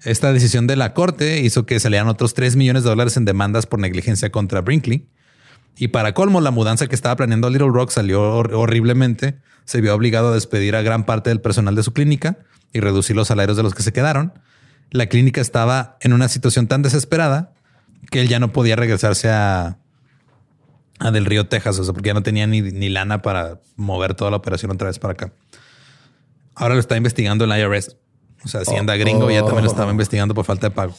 [0.05, 3.67] Esta decisión de la corte hizo que salieran otros 3 millones de dólares en demandas
[3.67, 5.07] por negligencia contra Brinkley.
[5.77, 9.39] Y para colmo, la mudanza que estaba planeando Little Rock salió hor- horriblemente.
[9.65, 12.39] Se vio obligado a despedir a gran parte del personal de su clínica
[12.73, 14.33] y reducir los salarios de los que se quedaron.
[14.91, 17.53] La clínica estaba en una situación tan desesperada
[18.11, 19.79] que él ya no podía regresarse a,
[21.03, 24.15] a Del Río, Texas, o sea, porque ya no tenía ni, ni lana para mover
[24.15, 25.33] toda la operación otra vez para acá.
[26.55, 27.97] Ahora lo está investigando el IRS.
[28.45, 30.95] O sea, Hacienda Gringo ya también lo estaba investigando por falta de pago.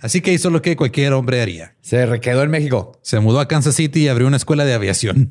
[0.00, 1.74] Así que hizo lo que cualquier hombre haría.
[1.82, 2.98] Se requedó en México.
[3.02, 5.30] Se mudó a Kansas City y abrió una escuela de aviación.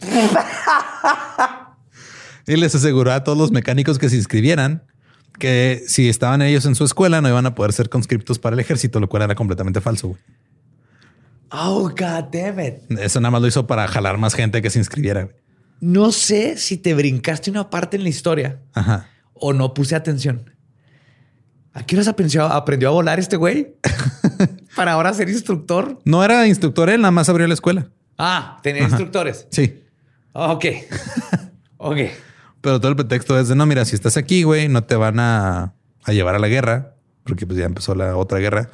[2.46, 4.82] y les aseguró a todos los mecánicos que se inscribieran
[5.38, 8.60] que si estaban ellos en su escuela no iban a poder ser conscriptos para el
[8.60, 10.08] ejército, lo cual era completamente falso.
[10.08, 10.20] güey.
[11.50, 12.90] Oh, God damn it.
[12.98, 15.28] Eso nada más lo hizo para jalar más gente que se inscribiera.
[15.80, 19.08] No sé si te brincaste una parte en la historia Ajá.
[19.32, 20.52] o no puse atención.
[21.72, 23.76] ¿A qué horas aprendió, aprendió a volar este güey?
[24.76, 26.00] Para ahora ser instructor.
[26.04, 27.88] No era instructor, él nada más abrió la escuela.
[28.18, 29.46] Ah, tenía instructores.
[29.50, 29.84] Sí.
[30.34, 30.64] Ah, ok.
[31.76, 31.98] ok.
[32.60, 35.20] Pero todo el pretexto es de no, mira, si estás aquí, güey, no te van
[35.20, 38.68] a, a llevar a la guerra, porque pues ya empezó la otra guerra.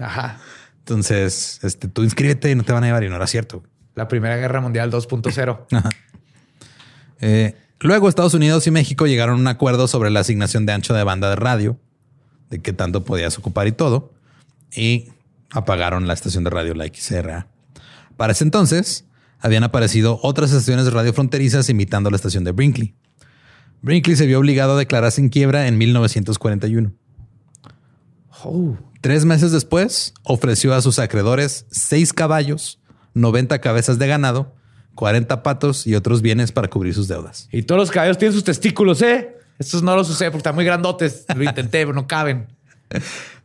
[0.00, 0.40] Ajá.
[0.82, 3.62] Entonces, este, tú inscríbete y no te van a llevar y no era cierto.
[3.94, 5.66] La Primera Guerra Mundial 2.0.
[7.24, 10.92] Eh, luego Estados Unidos y México llegaron a un acuerdo sobre la asignación de ancho
[10.92, 11.78] de banda de radio,
[12.50, 14.12] de qué tanto podías ocupar y todo,
[14.74, 15.12] y
[15.52, 17.46] apagaron la estación de radio, la XRA.
[18.16, 19.04] Para ese entonces,
[19.38, 22.96] habían aparecido otras estaciones de radio fronterizas imitando la estación de Brinkley.
[23.82, 26.92] Brinkley se vio obligado a declararse en quiebra en 1941.
[28.42, 28.76] Oh.
[29.02, 32.78] Tres meses después, ofreció a sus acreedores seis caballos,
[33.14, 34.54] 90 cabezas de ganado,
[34.94, 37.48] 40 patos y otros bienes para cubrir sus deudas.
[37.52, 39.36] Y todos los caballos tienen sus testículos, ¿eh?
[39.58, 41.24] Estos no los usé porque están muy grandotes.
[41.36, 42.46] Lo intenté, pero no caben.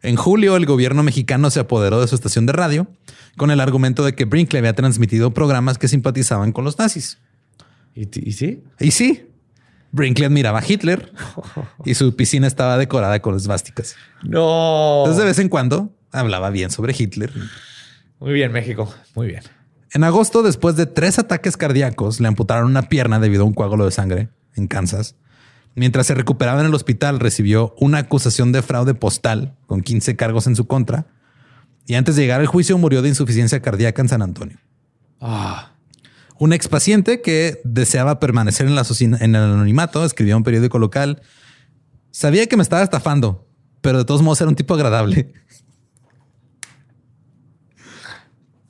[0.04, 2.88] En julio, el gobierno mexicano se apoderó de su estación de radio
[3.36, 7.18] con el argumento de que Brinkley había transmitido programas que simpatizaban con los nazis.
[7.96, 8.64] ¿Y, ti- y sí?
[8.80, 9.28] Y sí,
[9.92, 11.12] Brinkley admiraba a Hitler
[11.86, 13.96] y su piscina estaba decorada con esvásticas.
[14.24, 15.00] No.
[15.00, 17.32] Entonces, de vez en cuando hablaba bien sobre Hitler.
[18.20, 18.94] Muy bien, México.
[19.16, 19.44] Muy bien.
[19.94, 23.86] En agosto, después de tres ataques cardíacos, le amputaron una pierna debido a un coágulo
[23.86, 25.16] de sangre en Kansas.
[25.76, 30.48] Mientras se recuperaba en el hospital, recibió una acusación de fraude postal con 15 cargos
[30.48, 31.06] en su contra.
[31.86, 34.58] Y antes de llegar al juicio, murió de insuficiencia cardíaca en San Antonio.
[35.22, 35.77] Ah.
[36.40, 40.80] Un ex paciente que deseaba permanecer en, la en el anonimato escribió a un periódico
[40.80, 41.22] local.
[42.12, 43.48] Sabía que me estaba estafando,
[43.82, 45.34] pero de todos modos era un tipo agradable.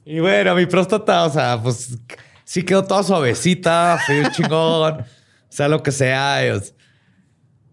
[0.05, 1.97] Y bueno, mi próstata, o sea, pues
[2.45, 5.05] sí quedó toda suavecita, fui un chingón, o
[5.49, 6.39] sea, lo que sea.
[6.49, 6.73] pues,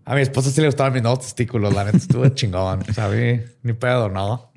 [0.05, 3.09] a mi esposa sí le gustaban mis nuevos testículos, la neta estuvo chingón, o sea,
[3.09, 4.51] mí ni pedo, nada.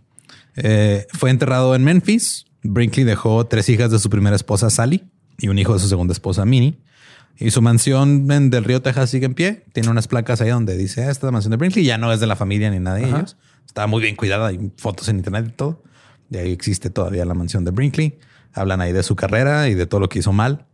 [0.55, 2.45] Eh, fue enterrado en Memphis.
[2.63, 5.07] Brinkley dejó tres hijas de su primera esposa, Sally,
[5.37, 6.79] y un hijo de su segunda esposa, Minnie.
[7.39, 9.63] Y su mansión en Del Río, Texas, sigue en pie.
[9.73, 11.85] Tiene unas placas ahí donde dice, "Ah, esta es la mansión de Brinkley.
[11.85, 13.17] Ya no es de la familia ni nada de Ajá.
[13.17, 13.37] ellos.
[13.65, 14.47] Está muy bien cuidada.
[14.47, 15.83] Hay fotos en internet y todo.
[16.29, 18.17] De ahí existe todavía la mansión de Brinkley.
[18.53, 20.65] Hablan ahí de su carrera y de todo lo que hizo mal.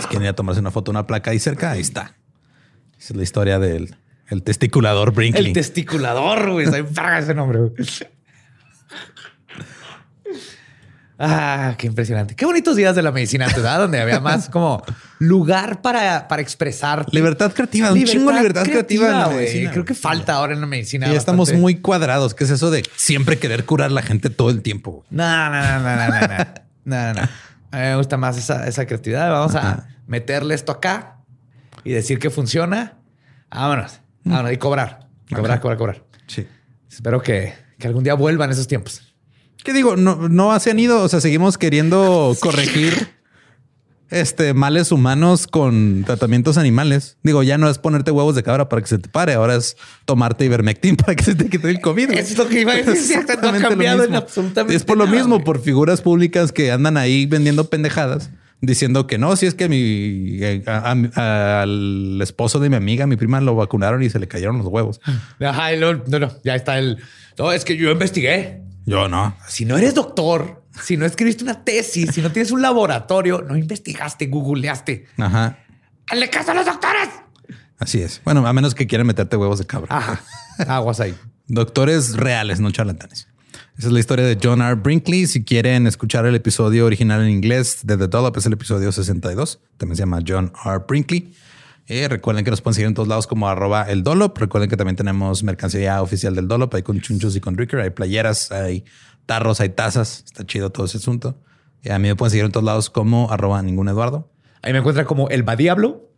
[0.00, 2.16] Si quieren ir a tomarse una foto, una placa ahí cerca, ahí está.
[2.98, 3.94] Esa es la historia del
[4.28, 5.46] el testiculador Brinkley.
[5.48, 7.58] El testiculador, güey, verga ese nombre.
[7.60, 7.72] güey.
[11.18, 12.34] Ah, qué impresionante.
[12.34, 13.78] Qué bonitos días de la medicina ¿verdad?
[13.82, 14.82] Donde había más como
[15.18, 17.06] lugar para, para expresar.
[17.12, 19.36] Libertad creativa, un chingo de libertad creativa, en la güey.
[19.38, 19.70] medicina.
[19.70, 21.06] Creo que falta ahora en la medicina.
[21.08, 22.34] Y ya estamos muy cuadrados.
[22.34, 25.04] ¿Qué es eso de siempre querer curar la gente todo el tiempo?
[25.10, 27.12] No, no, no, no, no, no, no.
[27.14, 27.20] No.
[27.70, 29.30] A mí me gusta más esa, esa creatividad.
[29.30, 31.18] Vamos a meterle esto acá
[31.84, 32.98] y decir que funciona.
[33.50, 34.00] Vámonos.
[34.24, 35.08] Vámonos y cobrar.
[35.34, 36.04] Cobrar, cobrar, cobrar.
[36.26, 36.46] Sí.
[36.90, 39.11] Espero que, que algún día vuelvan esos tiempos.
[39.64, 39.96] ¿Qué digo?
[39.96, 41.02] No, no se han ido.
[41.02, 43.08] O sea, seguimos queriendo corregir
[44.10, 47.16] este males humanos con tratamientos animales.
[47.22, 49.34] Digo, ya no es ponerte huevos de cabra para que se te pare.
[49.34, 52.10] Ahora es tomarte ivermectin para que se te quite el COVID.
[52.10, 52.92] es lo que iba a decir.
[52.92, 54.18] Exactamente, no ha Exactamente lo cambiado en mismo.
[54.18, 55.44] absolutamente Es por lo nada, mismo, güey.
[55.44, 58.30] por figuras públicas que andan ahí vendiendo pendejadas.
[58.64, 63.08] diciendo que no, si es que mi, eh, a- a- al esposo de mi amiga,
[63.08, 65.00] mi prima, lo vacunaron y se le cayeron los huevos.
[65.40, 66.98] Ajá, y luego, no, no, ya está el.
[67.36, 68.62] No, es que yo investigué.
[68.84, 69.36] Yo no.
[69.48, 73.56] Si no eres doctor, si no escribiste una tesis, si no tienes un laboratorio, no
[73.56, 75.06] investigaste, googleaste.
[75.18, 75.58] Ajá.
[76.08, 77.08] ¡Hazle caso a los doctores!
[77.78, 78.20] Así es.
[78.24, 79.88] Bueno, a menos que quieran meterte huevos de cabra.
[79.96, 80.20] Ajá.
[80.68, 81.14] Aguas ahí.
[81.46, 83.28] Doctores reales, no charlatanes.
[83.76, 84.74] Esa es la historia de John R.
[84.74, 85.26] Brinkley.
[85.26, 89.60] Si quieren escuchar el episodio original en inglés de The Dollop, es el episodio 62.
[89.78, 90.84] También se llama John R.
[90.86, 91.34] Brinkley.
[91.94, 94.38] Eh, recuerden que nos pueden seguir en todos lados como arroba el Dollop.
[94.38, 96.74] Recuerden que también tenemos mercancía oficial del Dollop.
[96.74, 97.80] Hay con chunchos y con Dricker.
[97.80, 98.86] Hay playeras, hay
[99.26, 100.22] tarros, hay tazas.
[100.24, 101.38] Está chido todo ese asunto.
[101.82, 104.32] Y a mí me pueden seguir en todos lados como arroba ningún Eduardo.
[104.62, 106.08] Ahí me encuentran como el Badiablo.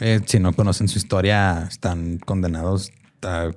[0.00, 2.90] Eh, si no conocen su historia, están condenados
[3.20, 3.50] a,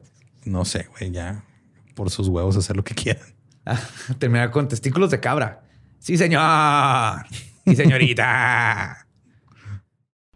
[0.43, 1.45] no sé, güey, ya
[1.93, 3.23] por sus huevos hacer lo que quieran.
[3.67, 3.79] Ah,
[4.19, 5.63] Terminar con testículos de cabra.
[5.97, 7.25] Sí, señor.
[7.65, 8.97] Y señorita.